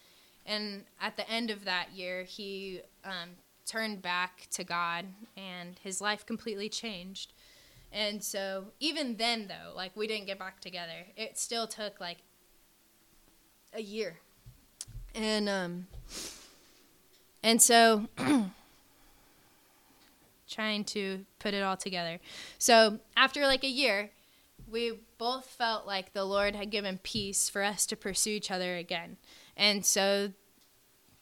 And 0.46 0.84
at 1.00 1.16
the 1.16 1.30
end 1.30 1.50
of 1.50 1.64
that 1.64 1.94
year, 1.94 2.24
he 2.24 2.82
um, 3.06 3.30
turned 3.66 4.02
back 4.02 4.48
to 4.52 4.66
God, 4.66 5.06
and 5.38 5.80
his 5.82 6.02
life 6.02 6.26
completely 6.26 6.68
changed. 6.68 7.32
And 7.94 8.22
so, 8.22 8.66
even 8.82 9.16
then, 9.16 9.48
though, 9.48 9.74
like 9.74 9.96
we 9.96 10.06
didn't 10.06 10.28
get 10.28 10.38
back 10.38 10.60
together, 10.60 11.08
it 11.16 11.38
still 11.38 11.68
took 11.68 12.02
like 12.02 12.18
a 13.74 13.82
year. 13.82 14.18
And 15.16 15.48
um, 15.48 15.88
and 17.44 17.62
so 17.62 18.08
trying 20.52 20.84
to 20.84 21.26
put 21.40 21.54
it 21.54 21.64
all 21.64 21.78
together. 21.78 22.20
So 22.58 23.00
after 23.16 23.48
like 23.48 23.64
a 23.64 23.70
year, 23.70 24.12
we 24.70 25.00
both 25.18 25.46
felt 25.46 25.86
like 25.86 26.14
the 26.14 26.26
Lord 26.26 26.56
had 26.56 26.70
given 26.70 27.00
peace 27.02 27.50
for 27.50 27.64
us 27.64 27.86
to 27.88 27.96
pursue 27.96 28.32
each 28.32 28.52
other 28.52 28.76
again. 28.76 29.18
And 29.58 29.86
so, 29.86 30.32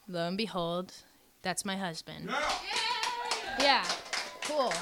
lo 0.07 0.27
and 0.27 0.37
behold, 0.37 0.93
that's 1.41 1.65
my 1.65 1.77
husband. 1.77 2.29
Yeah, 2.29 2.45
yeah. 3.59 3.85
cool. 4.43 4.73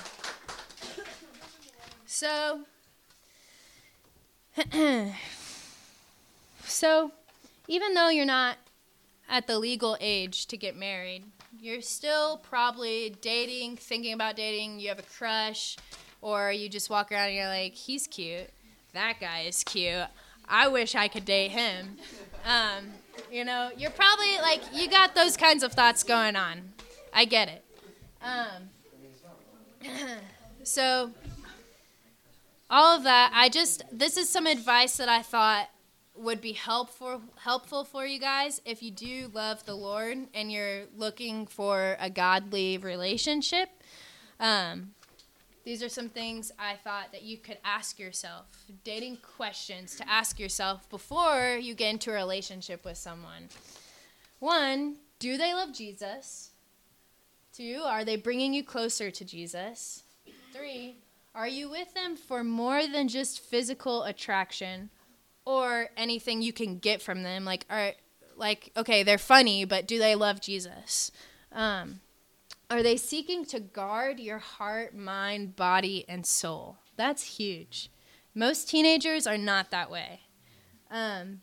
So, 2.06 2.62
so 6.64 7.12
even 7.68 7.94
though 7.94 8.10
you're 8.10 8.26
not 8.26 8.58
at 9.30 9.46
the 9.48 9.60
legal 9.60 9.98
age 10.00 10.48
to 10.48 10.58
get 10.58 10.76
married, 10.76 11.26
you're 11.60 11.82
still 11.82 12.38
probably 12.38 13.16
dating, 13.22 13.78
thinking 13.78 14.14
about 14.14 14.36
dating, 14.36 14.80
you 14.80 14.90
have 14.90 15.00
a 15.00 15.04
crush, 15.04 15.78
or 16.22 16.52
you 16.52 16.70
just 16.70 16.90
walk 16.90 17.12
around 17.12 17.28
and 17.28 17.36
you're 17.36 17.48
like, 17.48 17.74
he's 17.74 18.08
cute. 18.08 18.50
That 18.94 19.20
guy 19.20 19.42
is 19.42 19.64
cute. 19.64 20.08
I 20.48 20.68
wish 20.68 20.96
I 20.96 21.08
could 21.08 21.26
date 21.26 21.52
him. 21.52 21.98
Um, 22.46 22.86
you 23.32 23.44
know, 23.44 23.72
you're 23.78 23.92
probably 23.92 24.38
like, 24.42 24.62
you 24.74 24.90
got 24.90 25.16
those 25.16 25.36
kinds 25.36 25.64
of 25.64 25.74
thoughts 25.74 26.04
going 26.04 26.36
on. 26.36 26.74
I 27.14 27.26
get 27.26 27.50
it. 27.50 27.64
Um, 28.22 28.70
so, 30.64 31.12
all 32.70 32.98
of 32.98 33.04
that, 33.04 33.32
I 33.34 33.50
just, 33.50 33.84
this 33.92 34.18
is 34.18 34.30
some 34.30 34.46
advice 34.48 34.98
that 34.98 35.10
I 35.10 35.22
thought 35.22 35.70
would 36.18 36.42
be 36.42 36.54
helpful 36.54 37.22
helpful 37.38 37.84
for 37.84 38.06
you 38.06 38.20
guys 38.20 38.62
if 38.66 38.82
you 38.82 38.92
do 38.92 39.30
love 39.34 39.66
the 39.66 39.76
Lord 39.76 40.18
and 40.34 40.52
you're 40.52 40.84
looking 40.96 41.46
for 41.46 41.96
a 42.00 42.10
godly 42.10 42.78
relationship. 42.78 43.70
Um, 44.40 44.92
these 45.64 45.84
are 45.84 45.90
some 45.90 46.08
things 46.08 46.52
I 46.58 46.76
thought 46.76 47.12
that 47.12 47.24
you 47.24 47.38
could 47.38 47.58
ask 47.66 48.00
yourself, 48.00 48.46
dating 48.84 49.18
questions 49.18 49.96
to 49.98 50.10
ask 50.10 50.40
yourself 50.40 50.90
before 50.90 51.58
you 51.62 51.74
get 51.74 51.90
into 51.90 52.12
a 52.12 52.14
relationship 52.14 52.86
with 52.86 52.98
someone. 52.98 53.50
One, 54.40 54.96
do 55.20 55.38
they 55.38 55.54
love 55.54 55.74
Jesus? 55.74 56.52
Two, 57.54 57.82
are 57.84 58.06
they 58.06 58.16
bringing 58.16 58.54
you 58.54 58.64
closer 58.64 59.12
to 59.12 59.26
Jesus? 59.26 60.04
Three, 60.54 60.96
are 61.36 61.48
you 61.48 61.70
with 61.70 61.94
them 61.94 62.16
for 62.16 62.44
more 62.44 62.88
than 62.88 63.08
just 63.08 63.40
physical 63.40 64.04
attraction? 64.04 64.90
Or 65.48 65.88
anything 65.96 66.42
you 66.42 66.52
can 66.52 66.78
get 66.78 67.02
from 67.02 67.24
them. 67.24 67.46
Like, 67.46 67.66
are 67.70 67.94
like 68.36 68.70
okay, 68.76 69.02
they're 69.02 69.18
funny, 69.18 69.64
but 69.64 69.88
do 69.88 69.98
they 69.98 70.14
love 70.14 70.42
Jesus? 70.42 71.10
Um, 71.54 72.02
are 72.70 72.84
they 72.84 72.98
seeking 72.98 73.46
to 73.46 73.62
guard 73.62 74.20
your 74.20 74.40
heart, 74.40 74.94
mind, 74.94 75.56
body, 75.56 76.04
and 76.10 76.26
soul? 76.26 76.80
That's 76.98 77.38
huge. 77.38 77.90
Most 78.36 78.70
teenagers 78.70 79.26
are 79.26 79.38
not 79.38 79.72
that 79.72 79.90
way. 79.90 80.20
Um, 80.92 81.40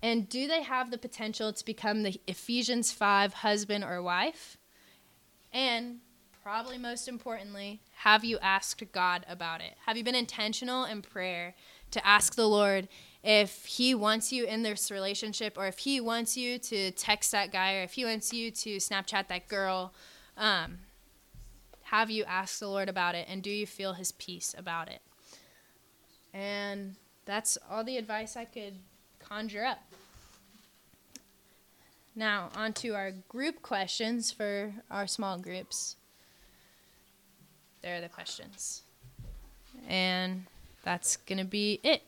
and 0.00 0.28
do 0.28 0.46
they 0.46 0.62
have 0.62 0.92
the 0.92 0.96
potential 0.96 1.52
to 1.52 1.64
become 1.64 2.04
the 2.04 2.20
Ephesians 2.28 2.92
5 2.92 3.34
husband 3.34 3.82
or 3.82 4.00
wife? 4.00 4.56
And 5.52 5.98
probably 6.40 6.78
most 6.78 7.08
importantly, 7.08 7.80
have 7.96 8.24
you 8.24 8.38
asked 8.38 8.82
God 8.92 9.26
about 9.28 9.60
it? 9.60 9.74
Have 9.86 9.96
you 9.96 10.04
been 10.04 10.14
intentional 10.14 10.84
in 10.84 11.02
prayer 11.02 11.56
to 11.90 12.06
ask 12.06 12.34
the 12.34 12.48
Lord, 12.48 12.88
if 13.22 13.64
he 13.66 13.94
wants 13.94 14.32
you 14.32 14.44
in 14.44 14.62
this 14.62 14.90
relationship 14.90 15.58
or 15.58 15.66
if 15.66 15.78
he 15.78 16.00
wants 16.00 16.36
you 16.36 16.58
to 16.58 16.90
text 16.92 17.32
that 17.32 17.50
guy 17.50 17.76
or 17.76 17.82
if 17.82 17.92
he 17.92 18.04
wants 18.04 18.32
you 18.32 18.50
to 18.50 18.76
snapchat 18.76 19.28
that 19.28 19.48
girl 19.48 19.92
um, 20.36 20.78
have 21.82 22.10
you 22.10 22.24
ask 22.24 22.58
the 22.58 22.68
lord 22.68 22.88
about 22.88 23.14
it 23.14 23.26
and 23.28 23.42
do 23.42 23.50
you 23.50 23.66
feel 23.66 23.94
his 23.94 24.12
peace 24.12 24.54
about 24.56 24.88
it? 24.88 25.00
And 26.32 26.94
that's 27.24 27.58
all 27.70 27.82
the 27.82 27.96
advice 27.96 28.36
i 28.36 28.44
could 28.44 28.74
conjure 29.18 29.64
up. 29.64 29.78
Now 32.14 32.50
on 32.54 32.72
to 32.74 32.94
our 32.94 33.12
group 33.28 33.62
questions 33.62 34.30
for 34.30 34.72
our 34.90 35.06
small 35.06 35.38
groups. 35.38 35.96
There 37.82 37.96
are 37.96 38.00
the 38.00 38.08
questions. 38.08 38.82
And 39.88 40.44
that's 40.82 41.16
going 41.16 41.38
to 41.38 41.44
be 41.44 41.80
it 41.82 42.02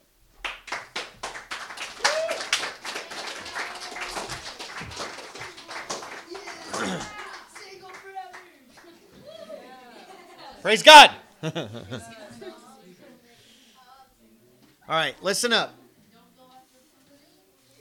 Praise 10.61 10.83
God. 10.83 11.09
All 11.43 11.51
right, 14.87 15.15
listen 15.23 15.53
up. 15.53 15.73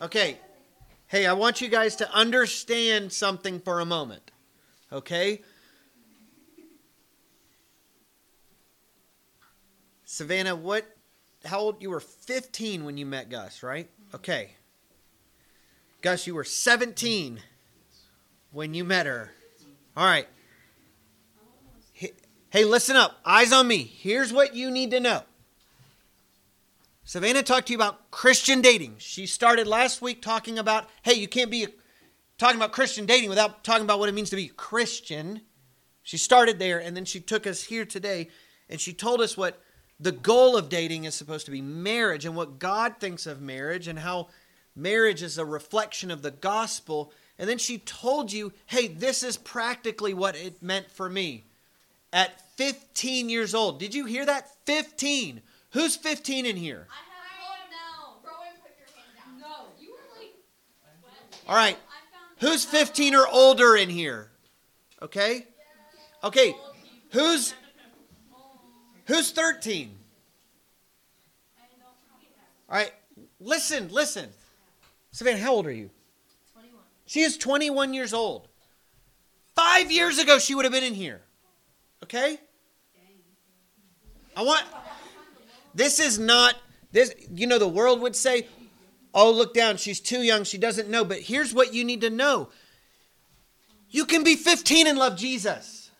Okay. 0.00 0.38
Hey, 1.06 1.26
I 1.26 1.34
want 1.34 1.60
you 1.60 1.68
guys 1.68 1.96
to 1.96 2.10
understand 2.10 3.12
something 3.12 3.60
for 3.60 3.80
a 3.80 3.84
moment. 3.84 4.30
Okay? 4.90 5.42
Savannah, 10.06 10.56
what 10.56 10.86
how 11.44 11.58
old 11.60 11.82
you 11.82 11.90
were 11.90 12.00
15 12.00 12.84
when 12.84 12.96
you 12.96 13.04
met 13.04 13.28
Gus, 13.28 13.62
right? 13.62 13.90
Okay. 14.14 14.52
Gus, 16.00 16.26
you 16.26 16.34
were 16.34 16.44
17 16.44 17.40
when 18.52 18.72
you 18.72 18.84
met 18.84 19.04
her. 19.04 19.32
All 19.96 20.06
right 20.06 20.26
Hey, 22.50 22.64
listen 22.64 22.96
up. 22.96 23.20
Eyes 23.24 23.52
on 23.52 23.68
me. 23.68 23.84
Here's 23.84 24.32
what 24.32 24.56
you 24.56 24.72
need 24.72 24.90
to 24.90 24.98
know. 24.98 25.22
Savannah 27.04 27.44
talked 27.44 27.68
to 27.68 27.72
you 27.72 27.78
about 27.78 28.10
Christian 28.10 28.60
dating. 28.60 28.96
She 28.98 29.26
started 29.26 29.68
last 29.68 30.02
week 30.02 30.20
talking 30.20 30.58
about, 30.58 30.88
hey, 31.02 31.14
you 31.14 31.28
can't 31.28 31.52
be 31.52 31.68
talking 32.38 32.56
about 32.56 32.72
Christian 32.72 33.06
dating 33.06 33.28
without 33.28 33.62
talking 33.62 33.84
about 33.84 34.00
what 34.00 34.08
it 34.08 34.16
means 34.16 34.30
to 34.30 34.36
be 34.36 34.48
Christian. 34.48 35.42
She 36.02 36.16
started 36.16 36.58
there 36.58 36.80
and 36.80 36.96
then 36.96 37.04
she 37.04 37.20
took 37.20 37.46
us 37.46 37.62
here 37.62 37.84
today 37.84 38.26
and 38.68 38.80
she 38.80 38.92
told 38.92 39.20
us 39.20 39.36
what 39.36 39.62
the 40.00 40.10
goal 40.10 40.56
of 40.56 40.68
dating 40.68 41.04
is 41.04 41.14
supposed 41.14 41.46
to 41.46 41.52
be 41.52 41.62
marriage 41.62 42.24
and 42.24 42.34
what 42.34 42.58
God 42.58 42.96
thinks 42.98 43.26
of 43.26 43.40
marriage 43.40 43.86
and 43.86 44.00
how 44.00 44.26
marriage 44.74 45.22
is 45.22 45.38
a 45.38 45.44
reflection 45.44 46.10
of 46.10 46.22
the 46.22 46.32
gospel. 46.32 47.12
And 47.38 47.48
then 47.48 47.58
she 47.58 47.78
told 47.78 48.32
you, 48.32 48.52
hey, 48.66 48.88
this 48.88 49.22
is 49.22 49.36
practically 49.36 50.14
what 50.14 50.34
it 50.34 50.60
meant 50.60 50.90
for 50.90 51.08
me 51.08 51.44
at 52.12 52.40
15 52.56 53.28
years 53.28 53.54
old. 53.54 53.78
Did 53.78 53.94
you 53.94 54.04
hear 54.04 54.26
that? 54.26 54.48
15. 54.66 55.40
Who's 55.70 55.96
15 55.96 56.46
in 56.46 56.56
here? 56.56 56.86
All 61.48 61.56
right. 61.56 61.76
Who's 62.38 62.64
15 62.64 63.14
or 63.16 63.26
older 63.26 63.76
in 63.76 63.88
here? 63.88 64.30
Okay? 65.02 65.46
Okay. 66.22 66.54
Who's 67.10 67.54
Who's 69.06 69.32
13? 69.32 69.96
All 72.68 72.76
right. 72.76 72.92
Listen, 73.40 73.88
listen. 73.88 74.28
Savannah, 75.10 75.38
how 75.38 75.54
old 75.54 75.66
are 75.66 75.72
you? 75.72 75.90
21. 76.52 76.78
She 77.06 77.22
is 77.22 77.36
21 77.36 77.92
years 77.92 78.14
old. 78.14 78.46
5 79.56 79.90
years 79.90 80.20
ago 80.20 80.38
she 80.38 80.54
would 80.54 80.64
have 80.64 80.72
been 80.72 80.84
in 80.84 80.94
here. 80.94 81.22
Okay? 82.02 82.38
I 84.36 84.42
want 84.42 84.64
This 85.74 86.00
is 86.00 86.18
not 86.18 86.56
this 86.92 87.14
you 87.32 87.46
know 87.46 87.58
the 87.58 87.68
world 87.68 88.00
would 88.00 88.16
say, 88.16 88.48
"Oh, 89.14 89.30
look 89.30 89.54
down, 89.54 89.76
she's 89.76 90.00
too 90.00 90.22
young, 90.22 90.44
she 90.44 90.58
doesn't 90.58 90.88
know." 90.88 91.04
But 91.04 91.20
here's 91.20 91.54
what 91.54 91.72
you 91.74 91.84
need 91.84 92.00
to 92.00 92.10
know. 92.10 92.50
You 93.90 94.04
can 94.04 94.24
be 94.24 94.36
15 94.36 94.86
and 94.86 94.98
love 94.98 95.16
Jesus. 95.16 95.90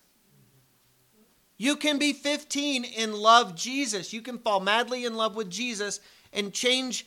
You 1.57 1.77
can 1.77 1.99
be 1.99 2.13
15 2.13 2.87
and 2.97 3.15
love 3.15 3.55
Jesus. 3.55 4.13
You 4.13 4.23
can 4.23 4.39
fall 4.39 4.61
madly 4.61 5.05
in 5.05 5.15
love 5.15 5.37
with 5.37 5.51
Jesus 5.51 6.01
and 6.33 6.53
change 6.53 7.07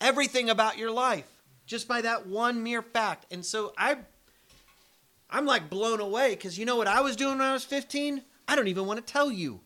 everything 0.00 0.50
about 0.50 0.76
your 0.76 0.90
life 0.90 1.26
just 1.66 1.88
by 1.88 2.02
that 2.02 2.26
one 2.26 2.62
mere 2.62 2.82
fact. 2.82 3.32
And 3.32 3.44
so 3.44 3.72
I 3.78 3.96
I'm 5.30 5.46
like 5.46 5.70
blown 5.70 6.00
away 6.00 6.36
cuz 6.36 6.58
you 6.58 6.66
know 6.66 6.76
what 6.76 6.86
I 6.86 7.00
was 7.00 7.16
doing 7.16 7.38
when 7.38 7.46
I 7.48 7.54
was 7.54 7.64
15? 7.64 8.22
I 8.46 8.56
don't 8.56 8.68
even 8.68 8.86
want 8.86 9.04
to 9.04 9.12
tell 9.12 9.30
you. 9.30 9.60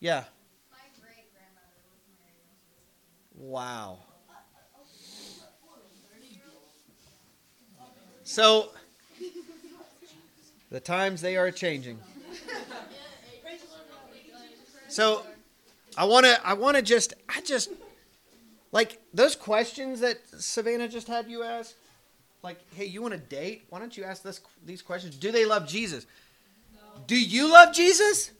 Yeah. 0.00 0.24
Wow. 3.34 4.00
So 8.24 8.70
the 10.70 10.80
times 10.80 11.22
they 11.22 11.36
are 11.36 11.50
changing. 11.50 11.98
So 14.88 15.22
I 15.96 16.04
want 16.04 16.26
to 16.26 16.46
I 16.46 16.54
want 16.54 16.76
to 16.76 16.82
just 16.82 17.14
I 17.28 17.40
just 17.40 17.70
like 18.72 19.00
those 19.14 19.34
questions 19.34 20.00
that 20.00 20.18
Savannah 20.38 20.88
just 20.88 21.08
had 21.08 21.28
you 21.28 21.42
ask 21.42 21.74
like 22.42 22.58
hey 22.74 22.84
you 22.84 23.02
want 23.02 23.14
to 23.14 23.20
date 23.20 23.64
why 23.70 23.78
don't 23.78 23.96
you 23.96 24.04
ask 24.04 24.22
this 24.22 24.40
these 24.64 24.82
questions 24.82 25.16
do 25.16 25.32
they 25.32 25.44
love 25.44 25.66
Jesus 25.66 26.06
do 27.08 27.20
you 27.20 27.50
love 27.50 27.74
Jesus 27.74 28.30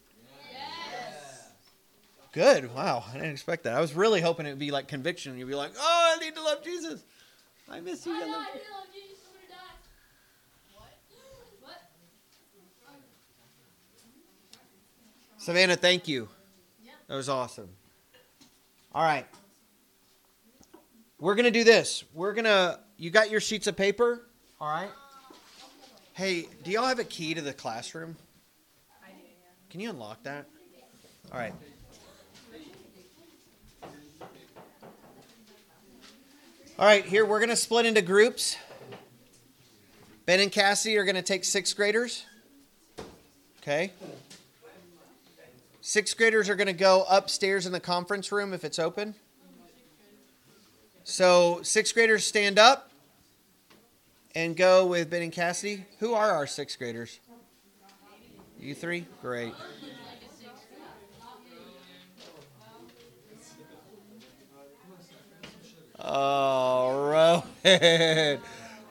yes. 0.52 1.50
good 2.32 2.72
wow 2.72 3.02
I 3.10 3.14
didn't 3.14 3.32
expect 3.32 3.64
that 3.64 3.74
I 3.74 3.80
was 3.80 3.94
really 3.94 4.20
hoping 4.20 4.46
it 4.46 4.50
would 4.50 4.58
be 4.60 4.70
like 4.70 4.86
conviction 4.86 5.36
you'd 5.36 5.48
be 5.48 5.56
like 5.56 5.72
oh 5.76 6.16
I 6.16 6.24
need 6.24 6.36
to 6.36 6.42
love 6.42 6.62
Jesus 6.62 7.02
I 7.68 7.80
miss 7.80 8.06
you 8.06 8.14
I, 8.14 8.20
love 8.20 8.46
you. 8.54 8.60
Savannah, 15.48 15.76
thank 15.76 16.06
you. 16.06 16.28
That 17.06 17.14
was 17.14 17.30
awesome. 17.30 17.70
All 18.94 19.02
right. 19.02 19.26
We're 21.18 21.36
going 21.36 21.46
to 21.46 21.50
do 21.50 21.64
this. 21.64 22.04
We're 22.12 22.34
going 22.34 22.44
to, 22.44 22.78
you 22.98 23.08
got 23.08 23.30
your 23.30 23.40
sheets 23.40 23.66
of 23.66 23.74
paper? 23.74 24.26
All 24.60 24.68
right. 24.68 24.90
Hey, 26.12 26.48
do 26.64 26.70
y'all 26.70 26.84
have 26.84 26.98
a 26.98 27.04
key 27.04 27.32
to 27.32 27.40
the 27.40 27.54
classroom? 27.54 28.14
Can 29.70 29.80
you 29.80 29.90
unlock 29.90 30.22
that? 30.22 30.46
All 31.30 31.38
right. 31.38 31.52
All 36.78 36.86
right, 36.86 37.04
here 37.04 37.26
we're 37.26 37.40
going 37.40 37.50
to 37.50 37.56
split 37.56 37.84
into 37.84 38.00
groups. 38.00 38.56
Ben 40.24 40.40
and 40.40 40.50
Cassie 40.50 40.96
are 40.96 41.04
going 41.04 41.16
to 41.16 41.22
take 41.22 41.44
sixth 41.44 41.76
graders. 41.76 42.24
Okay. 43.60 43.92
Sixth 45.82 46.16
graders 46.16 46.48
are 46.48 46.54
going 46.54 46.68
to 46.68 46.72
go 46.72 47.04
upstairs 47.10 47.66
in 47.66 47.72
the 47.72 47.80
conference 47.80 48.30
room 48.32 48.54
if 48.54 48.64
it's 48.64 48.78
open. 48.78 49.14
So, 51.04 51.60
sixth 51.62 51.94
graders 51.94 52.26
stand 52.26 52.58
up 52.58 52.90
and 54.34 54.56
go 54.56 54.86
with 54.86 55.10
Ben 55.10 55.22
and 55.22 55.32
Cassidy. 55.32 55.84
Who 55.98 56.14
are 56.14 56.30
our 56.30 56.46
sixth 56.46 56.78
graders? 56.78 57.20
You 58.58 58.74
three? 58.74 59.06
Great. 59.22 59.54
Oh, 66.00 67.08
Rowan, 67.10 67.42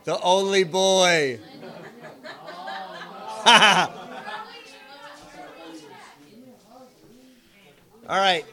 the 0.03 0.21
only 0.21 0.63
boy. 0.63 1.39
All 8.09 8.17
right. 8.17 8.45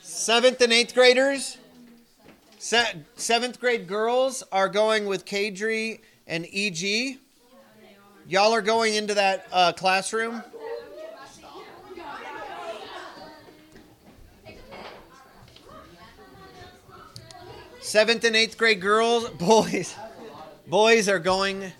Seventh 0.00 0.60
and 0.60 0.72
eighth 0.72 0.94
graders. 0.94 1.58
Se- 2.58 3.04
seventh 3.16 3.60
grade 3.60 3.86
girls 3.86 4.42
are 4.50 4.68
going 4.68 5.06
with 5.06 5.24
Kadri 5.24 6.00
and 6.26 6.46
EG. 6.52 7.18
Y'all 8.28 8.52
are 8.52 8.62
going 8.62 8.96
into 8.96 9.14
that 9.14 9.46
uh, 9.52 9.72
classroom. 9.72 10.42
Seventh 17.80 18.24
and 18.24 18.34
eighth 18.34 18.58
grade 18.58 18.80
girls, 18.80 19.28
boys, 19.38 19.94
boys 20.66 21.08
are 21.08 21.20
going 21.20 21.70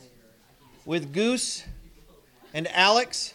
with 0.85 1.13
Goose 1.13 1.65
and 2.55 2.69
Alex. 2.69 3.35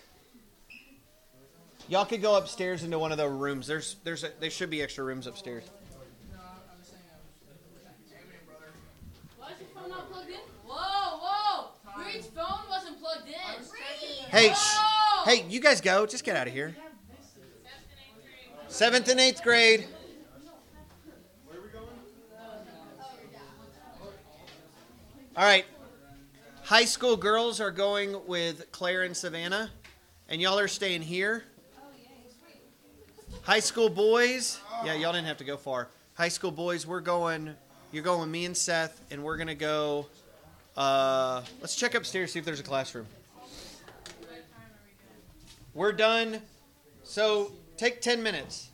Y'all 1.90 2.06
could 2.06 2.22
go 2.22 2.38
upstairs 2.38 2.82
into 2.84 2.98
one 2.98 3.12
of 3.12 3.18
the 3.18 3.28
rooms. 3.28 3.68
There's, 3.68 3.98
there's, 4.06 4.24
a, 4.24 4.32
there 4.40 4.50
should 4.50 4.70
be 4.70 4.82
extra 4.82 5.04
rooms 5.04 5.28
upstairs. 5.28 5.66
Hey, 14.32 14.54
sh- 14.54 14.78
hey, 15.26 15.46
you 15.50 15.60
guys 15.60 15.82
go. 15.82 16.06
Just 16.06 16.24
get 16.24 16.38
out 16.38 16.48
of 16.48 16.54
here. 16.54 16.74
Seventh 18.70 19.10
and 19.10 19.20
eighth 19.20 19.44
grade. 19.44 19.86
All 25.36 25.44
right. 25.44 25.66
High 26.64 26.86
school 26.86 27.18
girls 27.18 27.60
are 27.60 27.72
going 27.72 28.26
with 28.26 28.72
Claire 28.72 29.04
and 29.04 29.18
Savannah, 29.18 29.70
and 30.30 30.40
y'all 30.40 30.58
are 30.58 30.70
staying 30.70 31.02
here. 31.02 31.44
High 33.42 33.60
school 33.60 33.90
boys, 33.90 34.62
yeah, 34.86 34.94
y'all 34.94 35.12
didn't 35.12 35.28
have 35.28 35.40
to 35.40 35.44
go 35.44 35.58
far. 35.58 35.90
High 36.14 36.30
school 36.30 36.52
boys, 36.52 36.88
we're 36.88 37.02
going. 37.02 37.54
You're 37.92 38.04
going 38.04 38.22
with 38.22 38.30
me 38.30 38.46
and 38.46 38.56
Seth, 38.56 39.02
and 39.12 39.26
we're 39.26 39.36
gonna 39.36 39.56
go. 39.56 40.06
Uh, 40.78 41.42
let's 41.60 41.76
check 41.76 41.96
upstairs 41.96 42.32
see 42.32 42.40
if 42.40 42.46
there's 42.46 42.62
a 42.62 42.64
classroom. 42.64 43.08
We're 45.74 45.94
done. 45.94 46.42
So 47.04 47.54
take 47.78 48.02
ten 48.02 48.22
minutes. 48.22 48.71